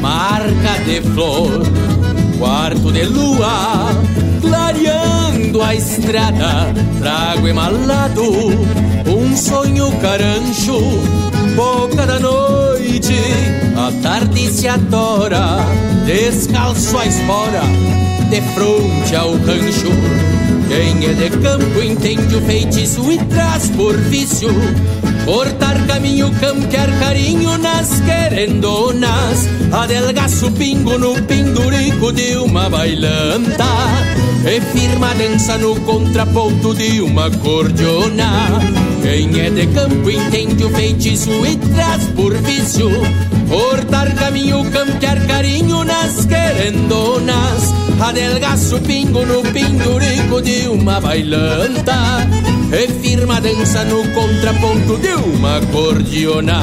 [0.00, 1.62] Marca de flor,
[2.42, 4.02] quarto de lua
[4.40, 8.24] clareando a estrada, trago emalado
[9.06, 10.80] um sonho carancho,
[11.54, 13.16] boca da noite,
[13.76, 15.58] a tarde se adora,
[16.06, 17.62] descalço a espora,
[18.30, 19.90] de fronte ao rancho.
[20.68, 24.48] Quem é de campo entende o feitiço e traz por vício
[25.26, 33.66] Cortar caminho, campear carinho nas querendonas Adelgaço pingo no pendurico de uma bailanta
[34.46, 38.58] E firma dança no contraponto de uma cordiona
[39.02, 42.88] Quem é de campo entende o feitiço e traz por vício.
[43.48, 47.74] Cortar caminho, campear carinho nas querendonas.
[48.00, 52.28] Adelgaço pingo no pendurico de uma bailanta.
[52.72, 56.62] E firma dança no contraponto de uma cordiona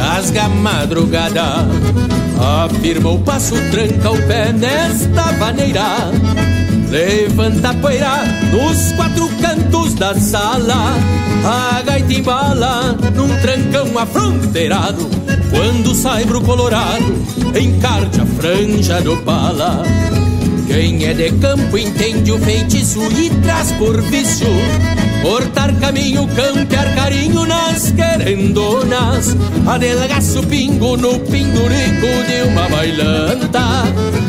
[0.00, 1.66] rasga a madrugada.
[2.64, 6.10] Afirma o passo, tranca o pé nesta maneira.
[6.88, 10.96] Levanta a poeira nos quatro cantos da sala.
[11.44, 15.08] A gaita embala num trancão afronteirado.
[15.50, 17.14] Quando sai pro colorado,
[17.60, 19.82] encarte a franja do pala.
[20.66, 24.48] Quem é de campo entende o feitiço e traz por vício
[25.22, 29.36] Cortar caminho, campear carinho nas querendonas.
[29.66, 33.60] Adelgaço pingo no pindurico de uma bailanta.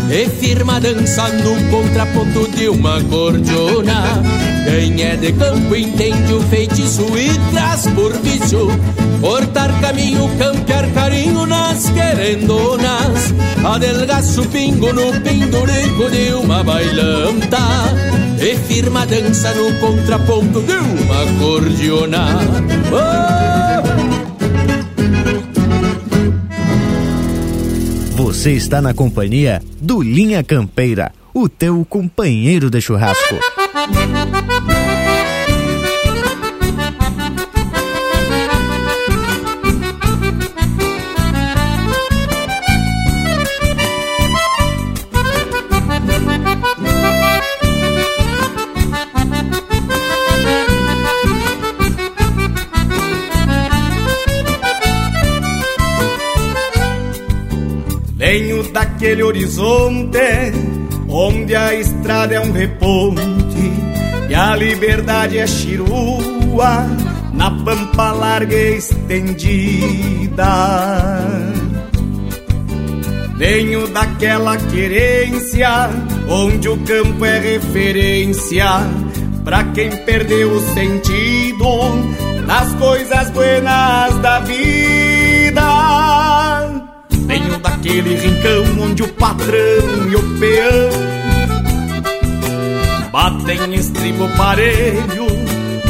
[0.10, 7.06] E firma dança no contraponto de uma cordiona Quem é de campo entende o feitiço
[7.18, 8.68] e traz por vício.
[9.20, 13.34] Cortar caminho, campear carinho nas querendonas.
[13.64, 17.58] Adelgaço pingo no pindurico de uma bailanta.
[18.40, 22.40] E firma dança no contraponto de uma cordiona
[28.42, 33.36] Você está na companhia do Linha Campeira, o teu companheiro de churrasco.
[58.18, 60.20] Venho daquele horizonte
[61.10, 63.51] onde a estrada é um reponte
[64.32, 66.88] e a liberdade é chirua
[67.34, 70.46] na pampa larga e estendida.
[73.36, 75.90] Venho daquela querência
[76.30, 78.68] onde o campo é referência
[79.44, 85.62] pra quem perdeu o sentido das coisas buenas da vida.
[87.28, 91.11] Venho daquele rincão onde o patrão e o peão
[93.12, 95.28] batem estribo parelho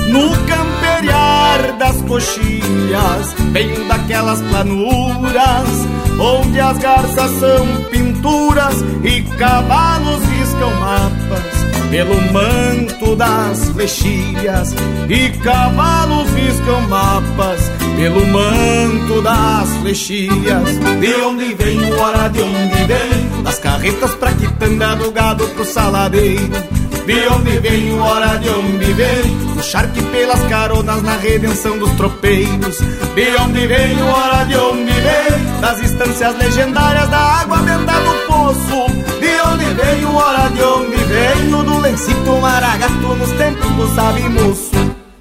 [0.10, 3.34] no camperiar das coxilhas.
[3.52, 5.88] Venho daquelas planuras
[6.20, 14.74] onde as garças são pinturas e cavalos riscam mapas pelo manto das flechilhas
[15.10, 20.78] e cavalos riscam mapas pelo manto das flechilhas.
[21.00, 23.44] De onde vem, hora de onde vem?
[23.44, 26.82] Das carretas pra quitanda do gado pro saladeiro.
[27.06, 29.38] De onde vem, hora de onde vem?
[29.56, 32.78] Do charque pelas caronas na redenção dos tropeiros.
[33.16, 35.62] De onde vem, hora de onde vem?
[35.62, 38.92] Das estâncias legendárias da água benta do poço.
[39.20, 41.50] De onde vem, hora de onde vem?
[41.50, 44.72] Do lencito maragato nos tempos do sabe moço.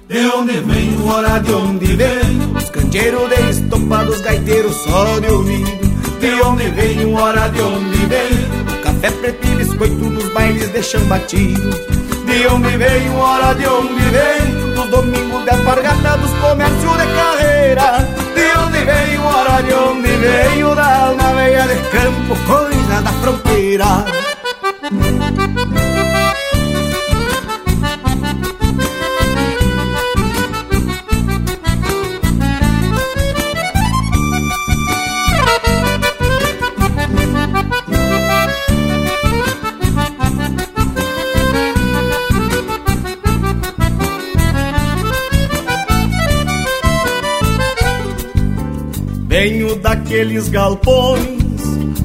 [0.07, 2.55] De onde vem, hora de onde vem?
[2.55, 5.91] Os candeeiros de estopa dos gaiteiros só de ouvido.
[6.19, 8.60] De onde vem, hora de onde vem?
[9.01, 11.71] Café preto e biscoito nos bailes de batido.
[12.27, 14.75] De onde vem, hora de onde vem?
[14.75, 18.07] Dos domingos de alpargata dos comércios de carreira.
[18.35, 20.75] De onde vem, hora de onde veio?
[20.75, 24.05] Da alma veia de campo, coisa da fronteira.
[49.31, 51.39] Venho daqueles galpões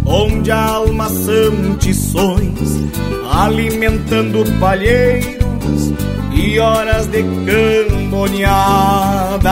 [0.06, 2.88] onde a alma são tições,
[3.32, 5.92] alimentando palheiros
[6.32, 9.42] e horas de camboneadas.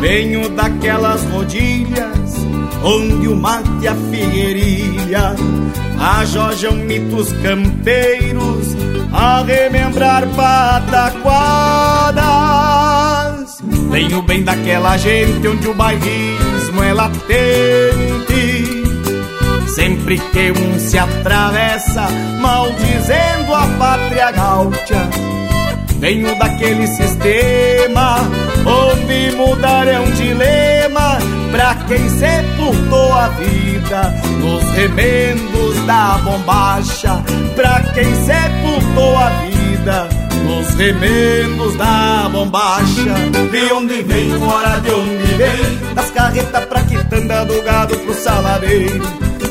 [0.00, 2.36] Venho daquelas rodilhas
[2.84, 5.34] onde o mate e a figueirilha
[5.98, 8.76] ajojam mitos campeiros
[9.12, 11.16] a remembrar pataquadas.
[13.90, 17.26] Venho bem daquela gente onde o bairrismo é latente.
[19.68, 22.08] Sempre que um se atravessa,
[22.40, 25.08] maldizendo a pátria gaúcha.
[26.00, 28.18] Venho daquele sistema
[28.66, 31.18] onde mudar é um dilema
[31.52, 37.22] pra quem sepultou a vida nos remendos da bombacha.
[37.54, 43.14] Pra quem sepultou a vida nos remendos da bombacha.
[43.50, 45.94] De onde vem, hora de onde vem?
[45.94, 49.04] Das carretas pra quitanda do gado pro saladeiro.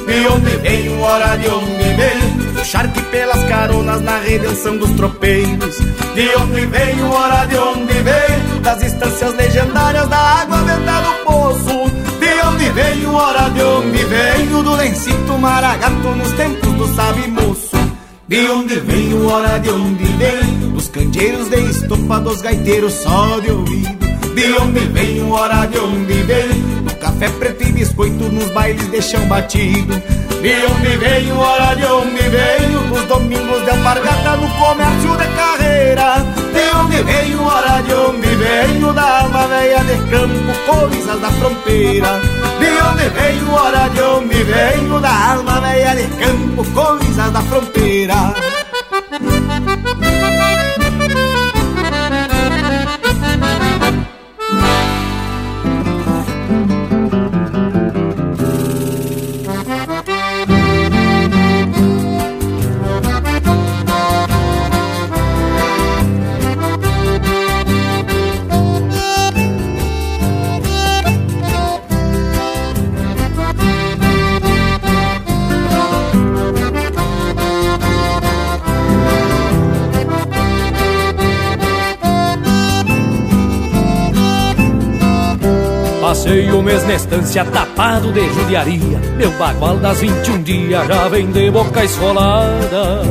[0.07, 2.45] De onde vem, hora de onde vem?
[2.65, 5.77] charque pelas caronas na redenção dos tropeiros.
[6.15, 11.91] De onde veio, ora de onde veio, das estâncias legendárias da água venda do poço.
[12.19, 17.85] De onde veio, ora de onde veio, do lencito maragato nos tempos do sabe moço.
[18.27, 23.52] De onde veio, ora de onde veio, dos candeeiros de estopa dos gaiteiros só de
[23.52, 23.95] ouvido.
[24.34, 28.99] De onde veio, ora de onde veio, do café preto e biscoito nos bailes de
[28.99, 29.93] chão batido.
[30.41, 36.26] De onde veio, ora de onde veio, dos domingos de alpargata no comércio de carreira.
[36.52, 42.22] De onde veio, ora de onde veio, da alma velha de campo, coisas da fronteira.
[42.60, 47.74] De onde veio, ora de onde veio, da alma velha de campo, coisas da fronteira.
[87.36, 93.02] Estância tapado de judiaria Meu bagual das 21 dias já vem de boca esfolada.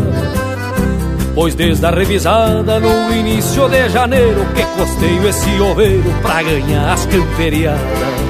[1.35, 7.07] Pois desde a revisada no início de janeiro Que costeio esse oveiro pra ganhar as
[7.07, 8.25] camperiadas.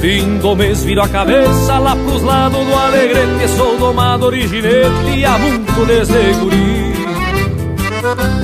[0.00, 5.16] Fim do mês viro a cabeça lá pros lados do Alegrete Sou domado de ginete
[5.16, 6.67] e há muito desde guri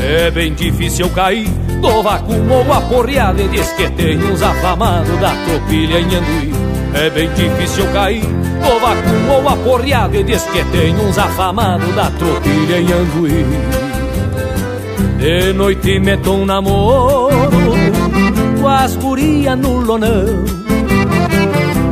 [0.07, 1.49] É bem difícil cair.
[1.81, 6.53] Do vacuum ou aporreado E diz que tem uns afamados da tropilha em Anduí.
[6.95, 8.23] É bem difícil cair.
[8.23, 13.47] Do vacuum ou aporreado E diz que tem uns afamados da tropilha em Anduí.
[15.19, 17.51] De noite meto um namoro
[18.61, 20.54] Com as gurias no lonão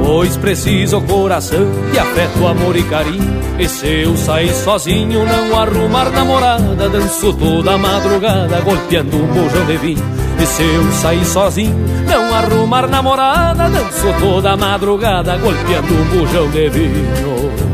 [0.04, 3.40] Pois preciso coração de afeto, amor e carinho.
[3.58, 6.88] E se eu sair sozinho não arrumar namorada.
[6.88, 10.04] Danço toda madrugada golpeando um bujão de vinho.
[10.40, 11.74] E se eu sair sozinho
[12.06, 13.68] não arrumar namorada.
[13.68, 17.71] Danço toda madrugada golpeando um bujão de vinho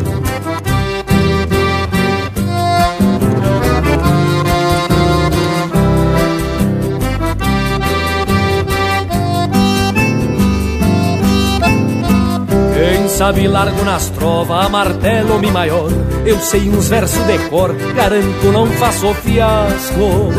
[13.18, 15.90] sabe largo nas trovas, a martelo mi maior.
[16.24, 20.30] Eu sei uns versos de cor, garanto não faço fiasco.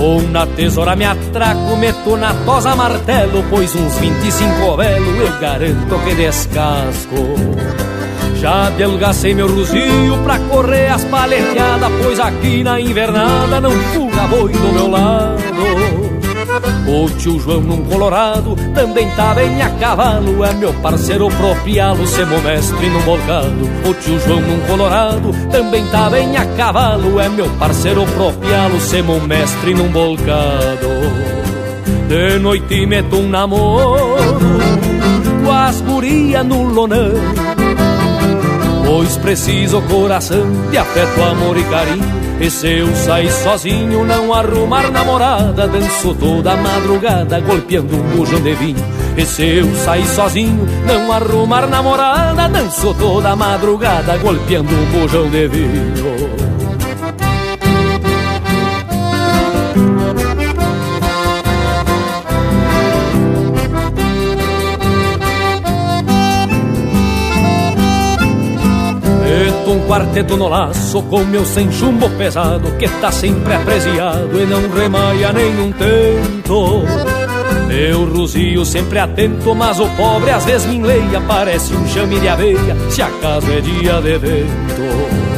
[0.00, 5.98] Ou na tesoura me atraco, meto na tosa martelo, pois uns 25 velo eu garanto
[6.04, 7.34] que descasco.
[8.36, 14.52] Já delgacei meu ruzio pra correr as paleteadas, pois aqui na invernada não fuga boi
[14.52, 16.07] do meu lado.
[16.86, 22.40] O tio João num colorado também tá bem a cavalo É meu parceiro propialo, semo
[22.40, 27.48] mestre num bolcado O tio João num colorado também tá bem a cavalo É meu
[27.50, 30.88] parceiro propialo, semo mestre num bolcado
[32.08, 34.16] De noite meto um namoro
[35.44, 37.12] Com as gurias no lonão.
[38.84, 44.90] Pois preciso coração de afeto, amor e carinho e se eu sair sozinho, não arrumar
[44.92, 48.84] namorada, danço toda madrugada, golpeando um bujão de vinho.
[49.16, 55.48] E se eu sair sozinho, não arrumar namorada, danço toda madrugada, golpeando um bujão de
[55.48, 56.27] vinho.
[69.88, 75.32] Quarteto no laço com meu sem chumbo pesado que tá sempre apreciado e não remaia
[75.32, 76.82] nenhum tento.
[77.66, 82.28] Meu ruzio sempre atento, mas o pobre às vezes me enleia, parece um chame de
[82.28, 85.28] aveia, se acaso é dia de vento.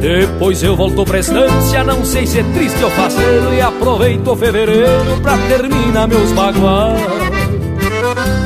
[0.00, 5.20] Depois eu volto pra estância, não sei se é triste ou faceiro, e aproveito fevereiro
[5.22, 7.31] pra terminar meus baguais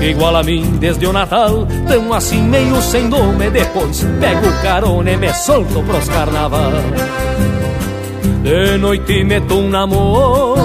[0.00, 5.16] igual a mim desde o Natal Tão assim meio sem nome Depois pego carona e
[5.16, 6.72] me solto pros carnaval.
[8.42, 10.60] De noite meto um namoro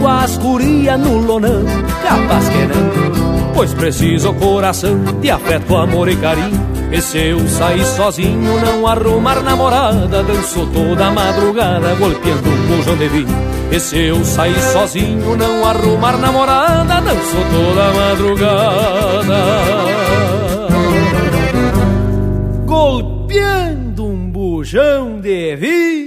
[0.00, 1.64] Com as gurias no lonão
[2.02, 3.52] Capaz que não.
[3.54, 9.42] Pois preciso coração de afeto, amor e carinho e se eu sair sozinho, não arrumar
[9.42, 13.52] namorada, danço toda madrugada, golpeando um bujão de vinho.
[13.70, 19.42] E se eu sair sozinho, não arrumar namorada, danço toda madrugada.
[22.66, 26.01] Golpeando um bujão de vinho.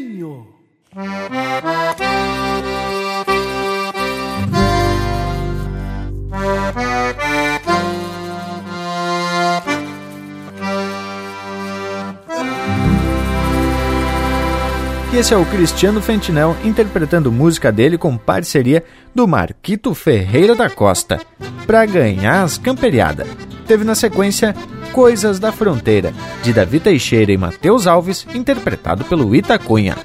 [15.17, 18.83] Esse é o Cristiano Fentinel interpretando música dele com parceria
[19.13, 21.21] do Marquito Ferreira da Costa,
[21.65, 23.25] para ganhar as camperiadas.
[23.65, 24.53] Teve na sequência
[24.91, 26.13] Coisas da Fronteira,
[26.43, 29.95] de Davi Teixeira e Matheus Alves, interpretado pelo Itacunha.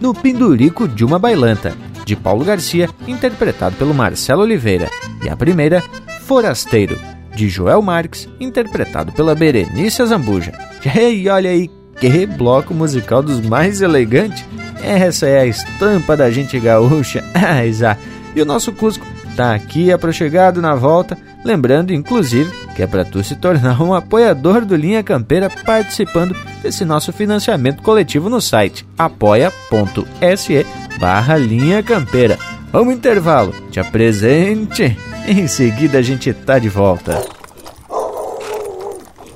[0.00, 1.72] No Pindurico de uma Bailanta,
[2.04, 4.90] de Paulo Garcia, interpretado pelo Marcelo Oliveira.
[5.24, 5.80] E a primeira,
[6.22, 6.98] Forasteiro,
[7.36, 10.52] de Joel Marques, interpretado pela Berenice Zambuja.
[10.84, 11.70] E olha aí
[12.00, 14.44] que bloco musical dos mais elegantes.
[14.82, 17.22] Essa é a estampa da gente gaúcha.
[17.34, 17.96] Ah,
[18.34, 19.06] e o nosso Cusco
[19.36, 24.64] tá aqui aproximado na volta, lembrando inclusive que é para tu se tornar um apoiador
[24.64, 30.66] do Linha Campeira participando desse nosso financiamento coletivo no site apoia.se
[30.98, 32.38] barra Linha Campeira.
[32.72, 34.96] Vamos intervalo, te apresente,
[35.26, 37.22] em seguida a gente tá de volta.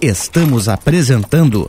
[0.01, 1.69] Estamos apresentando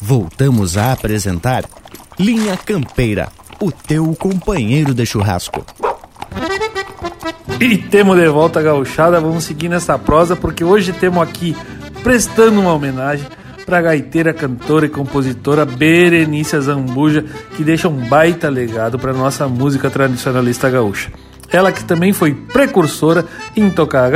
[0.00, 1.64] Voltamos a apresentar
[2.18, 3.28] Linha Campeira,
[3.60, 5.64] o teu companheiro de churrasco.
[7.60, 11.56] E temos de volta a gauchada, vamos seguir nessa prosa porque hoje temos aqui
[12.02, 13.26] prestando uma homenagem
[13.64, 17.24] para a gaiteira, cantora e compositora Berenice Zambuja,
[17.56, 21.12] que deixa um baita legado para nossa música tradicionalista gaúcha.
[21.52, 24.10] Ela que também foi precursora em tocar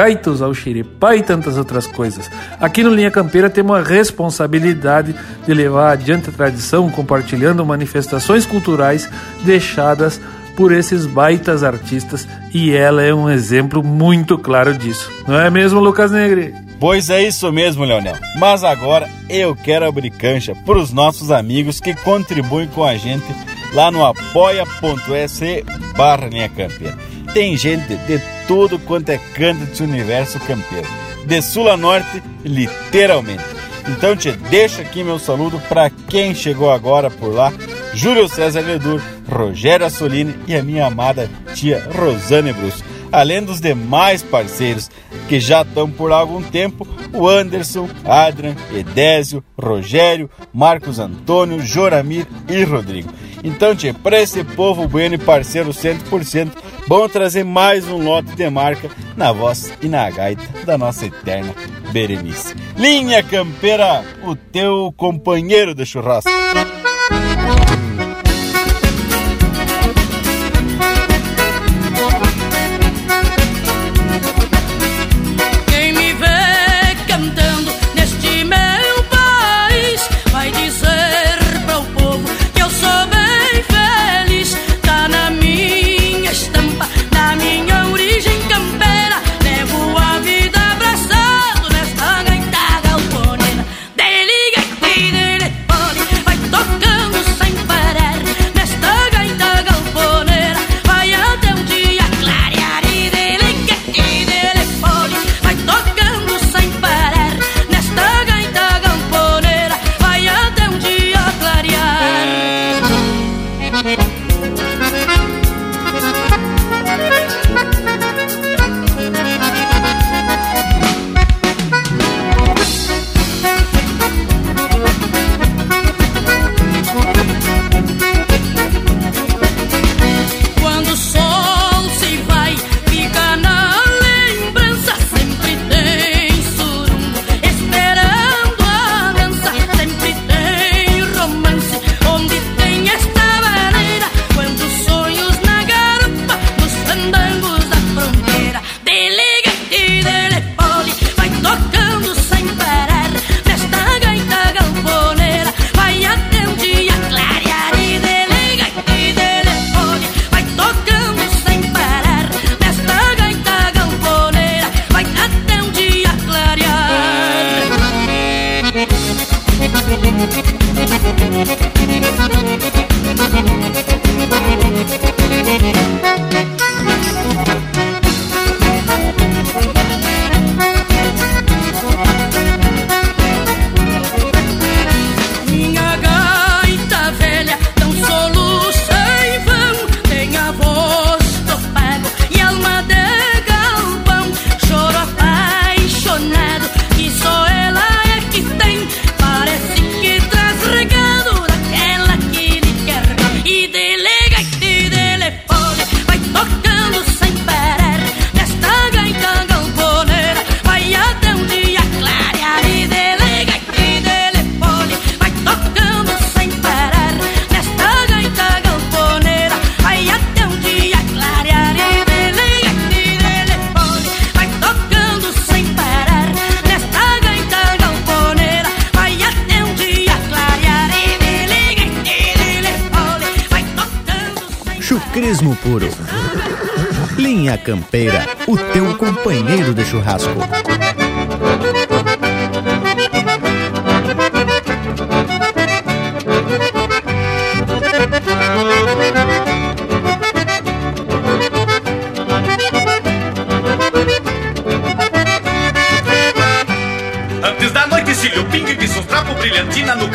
[0.49, 2.31] o xiripá e tantas outras coisas.
[2.59, 5.15] Aqui no Linha Campeira temos a responsabilidade
[5.47, 9.09] de levar adiante a tradição, compartilhando manifestações culturais
[9.45, 10.21] deixadas
[10.57, 15.11] por esses baitas artistas e ela é um exemplo muito claro disso.
[15.29, 16.55] Não é mesmo, Lucas Negre?
[16.81, 18.17] Pois é isso mesmo, Leonel.
[18.39, 23.27] Mas agora eu quero abrir cancha para os nossos amigos que contribuem com a gente
[23.75, 25.65] lá no apoia.se
[25.97, 26.97] barra linha campeira
[27.37, 28.19] tem gente de
[28.49, 30.89] tudo quanto é canto desse universo campeiro,
[31.27, 33.45] de sul a norte, literalmente.
[33.87, 37.53] Então te deixo aqui meu saludo para quem chegou agora por lá,
[37.93, 42.83] Júlio César Ledur, Rogério Assolini e a minha amada tia Rosane Brus.
[43.13, 44.91] Além dos demais parceiros
[45.29, 52.65] que já estão por algum tempo, o Anderson, Adrian, Edésio, Rogério, Marcos Antônio, Joramir e
[52.65, 53.13] Rodrigo.
[53.47, 56.51] Então, tia, para esse povo bueno e parceiro 100%,
[56.89, 61.55] vamos trazer mais um lote de marca na voz e na gaita da nossa eterna
[61.93, 62.57] Berenice.
[62.77, 66.29] Linha Campeira, o teu companheiro de churrasco.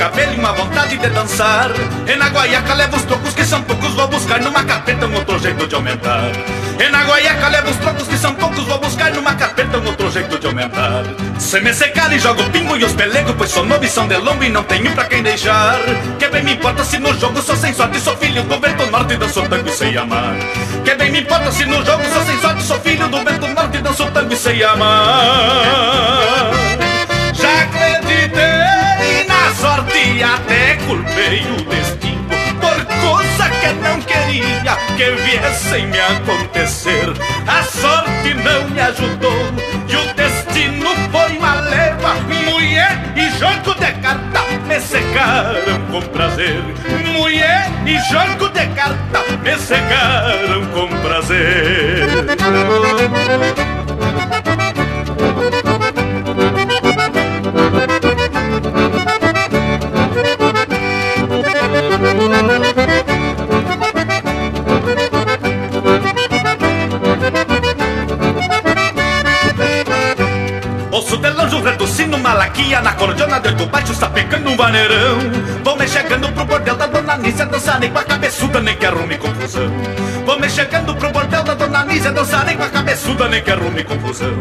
[0.01, 1.69] Cabelo e uma vontade de dançar.
[2.07, 5.37] E na guaiaca levo os trocos que são poucos, vou buscar numa carpeta um outro
[5.37, 6.31] jeito de aumentar.
[6.83, 10.09] E na guaiaca levo os trocos que são poucos, vou buscar numa carpeta um outro
[10.09, 11.03] jeito de aumentar.
[11.37, 14.17] Se me secar e jogo pingo e os pelego, pois sou novo e são de
[14.17, 15.77] lombo e não tenho pra quem deixar.
[16.17, 19.13] Que bem me importa se no jogo sou sem sorte, sou filho do vento norte
[19.13, 20.35] e danço tango e sei amar.
[20.83, 23.77] Que bem me importa se no jogo sou sem sorte, sou filho do vento norte
[23.77, 26.49] e danço tango e sei amar.
[27.33, 28.00] Já acreditei
[29.51, 32.29] na sorte e até culpei o destino
[32.61, 37.11] Por coisa que não queria que viessem me acontecer.
[37.47, 39.51] A sorte não me ajudou
[39.89, 42.15] e o destino foi uma leva.
[42.45, 46.63] Mulher e jogo de carta me secaram com prazer.
[47.13, 52.07] Mulher e jogo de carta me secaram com prazer
[70.91, 71.27] Ouço de
[72.03, 75.19] o malaquia Na cordiona de oito baixo está pegando um vaneirão.
[75.63, 78.87] Vou me chegando pro bordel da dona Nícia Dançar nem com a cabeçuda nem que
[78.87, 79.71] arrume confusão.
[80.25, 83.51] Vou me chegando pro bordel da dona Nícia Dançar nem com a cabeçuda nem que
[83.51, 84.33] arrume confusão.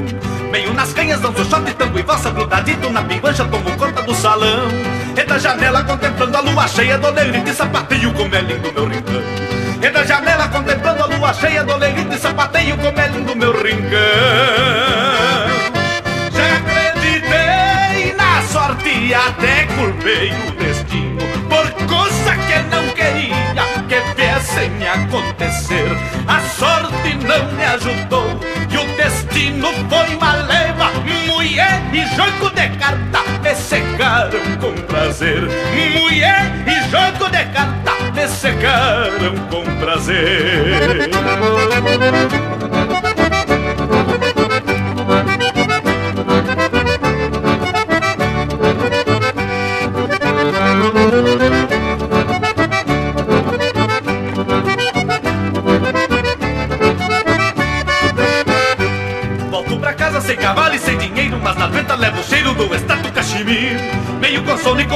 [0.50, 4.99] Meio nas canhas danço shot, tango e valsa Grudadito na pinguancha tomo conta do salão
[5.16, 8.86] E da janela contemplando a lua cheia Do negrito e sapateio como é lindo meu
[8.86, 9.22] rincão.
[9.82, 13.52] E da janela contemplando a lua cheia Do negrito e sapateio como é lindo meu
[13.52, 13.98] rincão.
[16.32, 23.40] Já acreditei na sorte e até culpei o destino Por coisa que não queria
[23.90, 25.90] que viessem acontecer.
[26.28, 28.38] A sorte não me ajudou
[28.70, 30.90] e o destino foi uma leva
[31.26, 35.42] Mulher e jogo de carta me secaram com prazer.
[35.94, 41.10] Mulher e jogo de carta me secaram com prazer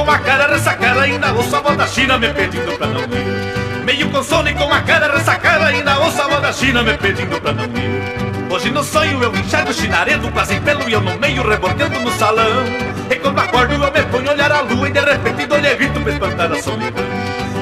[0.05, 3.01] com e a cara ressacada Ainda ouço a voz da China me pedindo pra não
[3.01, 3.83] ir.
[3.83, 6.95] Meio com sono e com a cara ressacada Ainda ouço a voz da China me
[6.97, 8.51] pedindo pra não ir.
[8.51, 12.63] Hoje no sonho eu enxergo chinaredo Quase pelo e eu no meio rebordeando no salão.
[13.09, 15.99] E quando acordo eu me ponho a olhar a lua E de repente dou grito
[15.99, 17.05] pra espantar a solidão.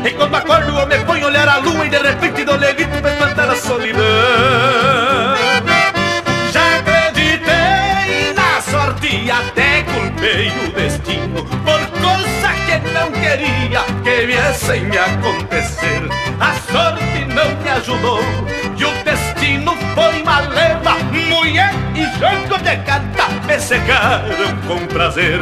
[0.06, 3.02] E quando acordo eu me ponho a olhar a lua E de repente dou grito
[3.02, 4.04] pra espantar a solidão.
[6.52, 11.43] Já acreditei na sorte e até culpei o destino
[13.04, 16.02] não queria que viessem me acontecer.
[16.40, 18.22] A sorte não me ajudou
[18.78, 20.94] e o destino foi uma leva
[21.30, 25.40] Mulher e jogo de carta me secaram com prazer.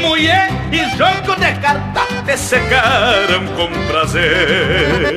[0.00, 5.14] Mulher e jogo de carta me secaram com prazer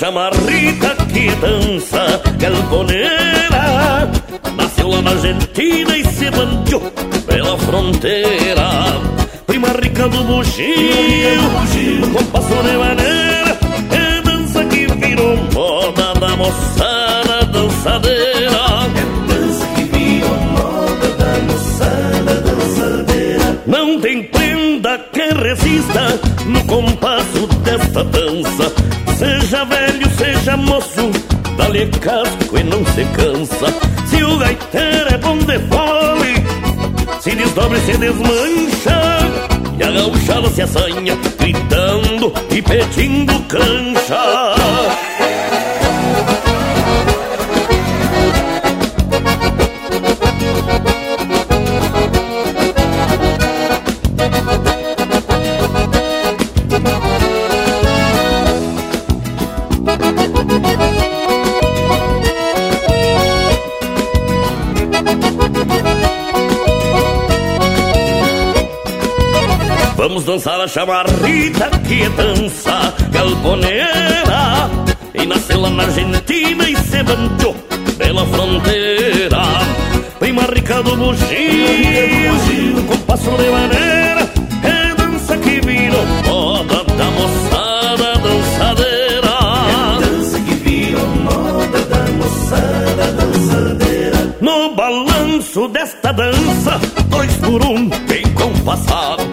[0.00, 0.43] Vamos
[32.04, 33.66] casco e não se cansa.
[34.06, 36.34] Se o gaiteiro é bom de fole,
[37.20, 39.00] se desdobre e se desmancha.
[39.78, 43.93] E a gauchada se assanha, gritando e pedindo cancha.
[70.74, 74.70] Vamos dançar a chamarrita que dança galponeira
[75.14, 77.54] E nasceu lá na Argentina e se banchou
[77.96, 79.42] pela fronteira.
[80.18, 84.28] Prima rica do bugio, com passo de maneira
[84.62, 89.34] É dança que virou moda da moçada dançadeira.
[89.70, 94.36] É dança que virou moda da moçada dançadeira.
[94.40, 99.23] No balanço desta dança, dois por um, bem compassado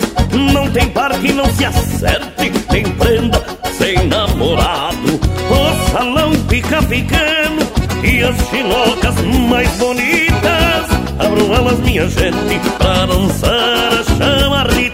[1.56, 3.44] se acerte, tem prenda
[3.78, 5.20] sem namorado.
[5.50, 7.62] O salão fica pequeno
[8.04, 9.16] e as chinocas
[9.50, 10.86] mais bonitas.
[11.20, 14.91] Abram elas, minha gente, pra dançar a chamarrita.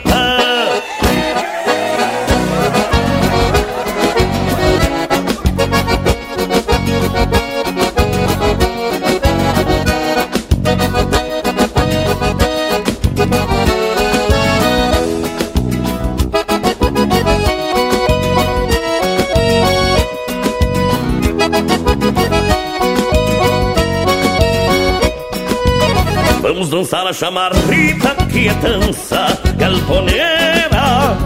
[26.89, 31.17] Dançar a chamarrita que é dança galponeira.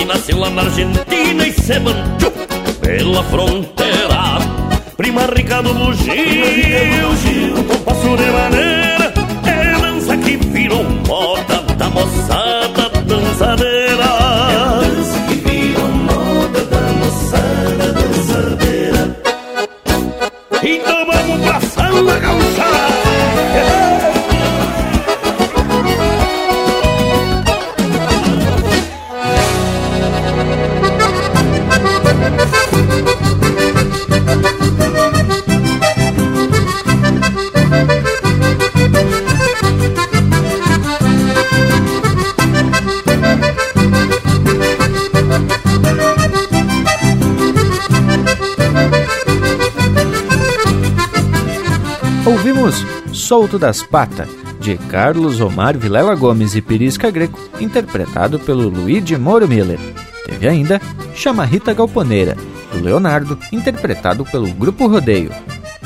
[0.00, 2.32] E nasceu lá na Argentina e se manchou
[2.80, 4.38] pela fronteira.
[4.96, 9.12] Prima rica do bugio, com passo de maneira
[9.44, 14.19] É dança que virou moda da moçada dançadeira
[52.50, 54.28] Ouvimos Solto das Patas,
[54.58, 59.78] de Carlos Omar Vilela Gomes e Pirisca Greco, interpretado pelo Luigi Moro Miller.
[60.26, 60.80] Teve ainda
[61.14, 62.36] Chamarrita Galponeira,
[62.72, 65.30] do Leonardo, interpretado pelo Grupo Rodeio.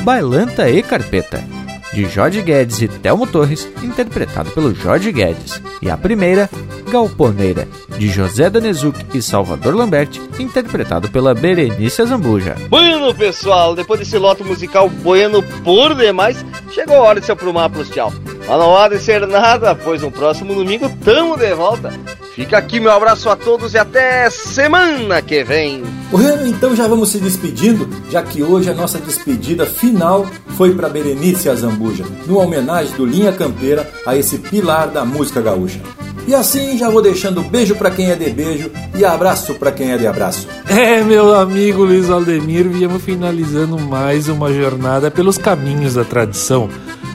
[0.00, 1.44] Bailanta e Carpeta,
[1.92, 5.60] de Jorge Guedes e Telmo Torres, interpretado pelo Jorge Guedes.
[5.82, 6.48] E a primeira,
[6.94, 7.66] Galponeira,
[7.98, 12.54] de José Danezuc e Salvador Lambert, interpretado pela Berenice Zambuja.
[12.68, 17.68] Bueno, pessoal, depois desse lote musical bueno por demais, chegou a hora de se aprumar
[17.68, 18.12] pros tchau.
[18.46, 21.92] Mas não há de ser nada, pois no próximo domingo tamo de volta.
[22.34, 25.84] Fica aqui meu abraço a todos e até semana que vem.
[26.10, 30.88] Bueno, então já vamos se despedindo, já que hoje a nossa despedida final foi para
[30.88, 35.80] Berenice Azambuja, numa homenagem do Linha Campeira a esse pilar da música gaúcha.
[36.26, 39.92] E assim já vou deixando beijo para quem é de beijo e abraço para quem
[39.92, 40.48] é de abraço.
[40.68, 46.68] É, meu amigo Luiz Aldemir, viemos finalizando mais uma jornada pelos caminhos da tradição.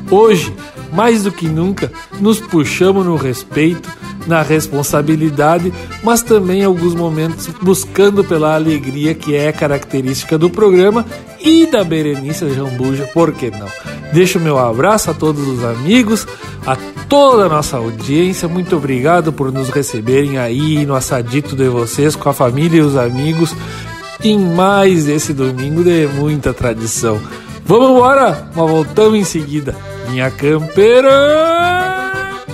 [0.10, 0.54] Hoje,
[0.94, 3.90] mais do que nunca, nos puxamos no respeito,
[4.28, 5.74] na responsabilidade,
[6.04, 11.06] mas também em alguns momentos buscando pela alegria que é característica do programa
[11.40, 13.68] e da Berenice Jambuja, por que não?
[14.12, 16.28] Deixo meu abraço a todos os amigos,
[16.66, 16.76] a
[17.08, 22.30] toda a nossa audiência, muito obrigado por nos receberem aí no assadito de vocês, com
[22.30, 23.56] a família e os amigos,
[24.24, 27.20] em mais esse domingo de muita tradição.
[27.66, 29.76] Vamos embora, mas voltamos em seguida.
[30.10, 31.79] Minha campeira!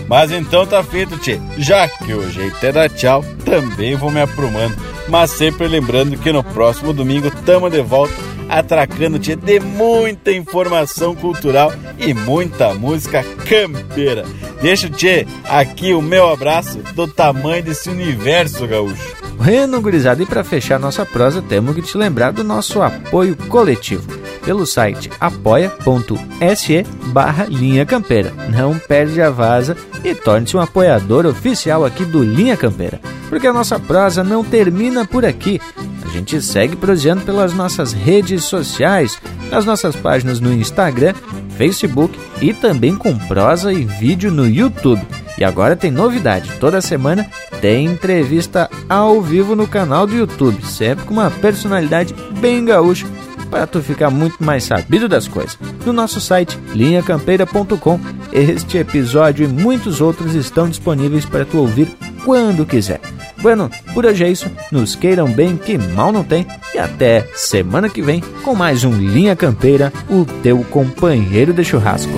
[0.08, 1.40] Mas então tá feito, tchê.
[1.58, 4.76] Já que o jeito é dar tchau, também vou me aprumando.
[5.08, 8.14] Mas sempre lembrando que no próximo domingo tamo de volta,
[8.50, 14.26] atracando tchê de muita informação cultural e muita música campeira.
[14.62, 19.16] Deixa, tchê, aqui o meu abraço do tamanho desse universo gaúcho.
[19.38, 24.25] Bueno, gurizada, e para fechar nossa prosa, temos que te lembrar do nosso apoio coletivo
[24.46, 28.32] pelo site apoia.se barra Linha Campeira.
[28.50, 33.02] Não perde a vaza e torne-se um apoiador oficial aqui do Linha Campeira.
[33.28, 35.60] Porque a nossa prosa não termina por aqui.
[36.04, 39.20] A gente segue proseando pelas nossas redes sociais,
[39.50, 41.14] nas nossas páginas no Instagram,
[41.58, 45.02] Facebook e também com prosa e vídeo no YouTube.
[45.38, 51.04] E agora tem novidade, toda semana tem entrevista ao vivo no canal do YouTube, sempre
[51.04, 53.06] com uma personalidade bem gaúcha
[53.50, 55.58] para tu ficar muito mais sabido das coisas.
[55.86, 58.00] No nosso site linhacampeira.com,
[58.32, 63.00] este episódio e muitos outros estão disponíveis para tu ouvir quando quiser.
[63.42, 64.50] Bueno, por hoje é isso.
[64.72, 66.48] Nos queiram bem, que mal não tem.
[66.74, 72.12] E até semana que vem com mais um Linha Campeira, o teu companheiro de churrasco.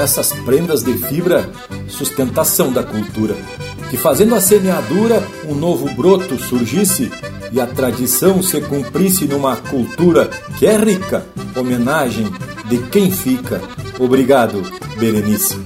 [0.00, 1.50] São essas prendas de fibra
[1.86, 3.36] sustentação da cultura,
[3.90, 7.12] que fazendo a semeadura um novo broto surgisse
[7.52, 12.32] e a tradição se cumprisse numa cultura que é rica, homenagem
[12.64, 13.60] de quem fica.
[13.98, 14.62] Obrigado,
[14.98, 15.58] Berenice.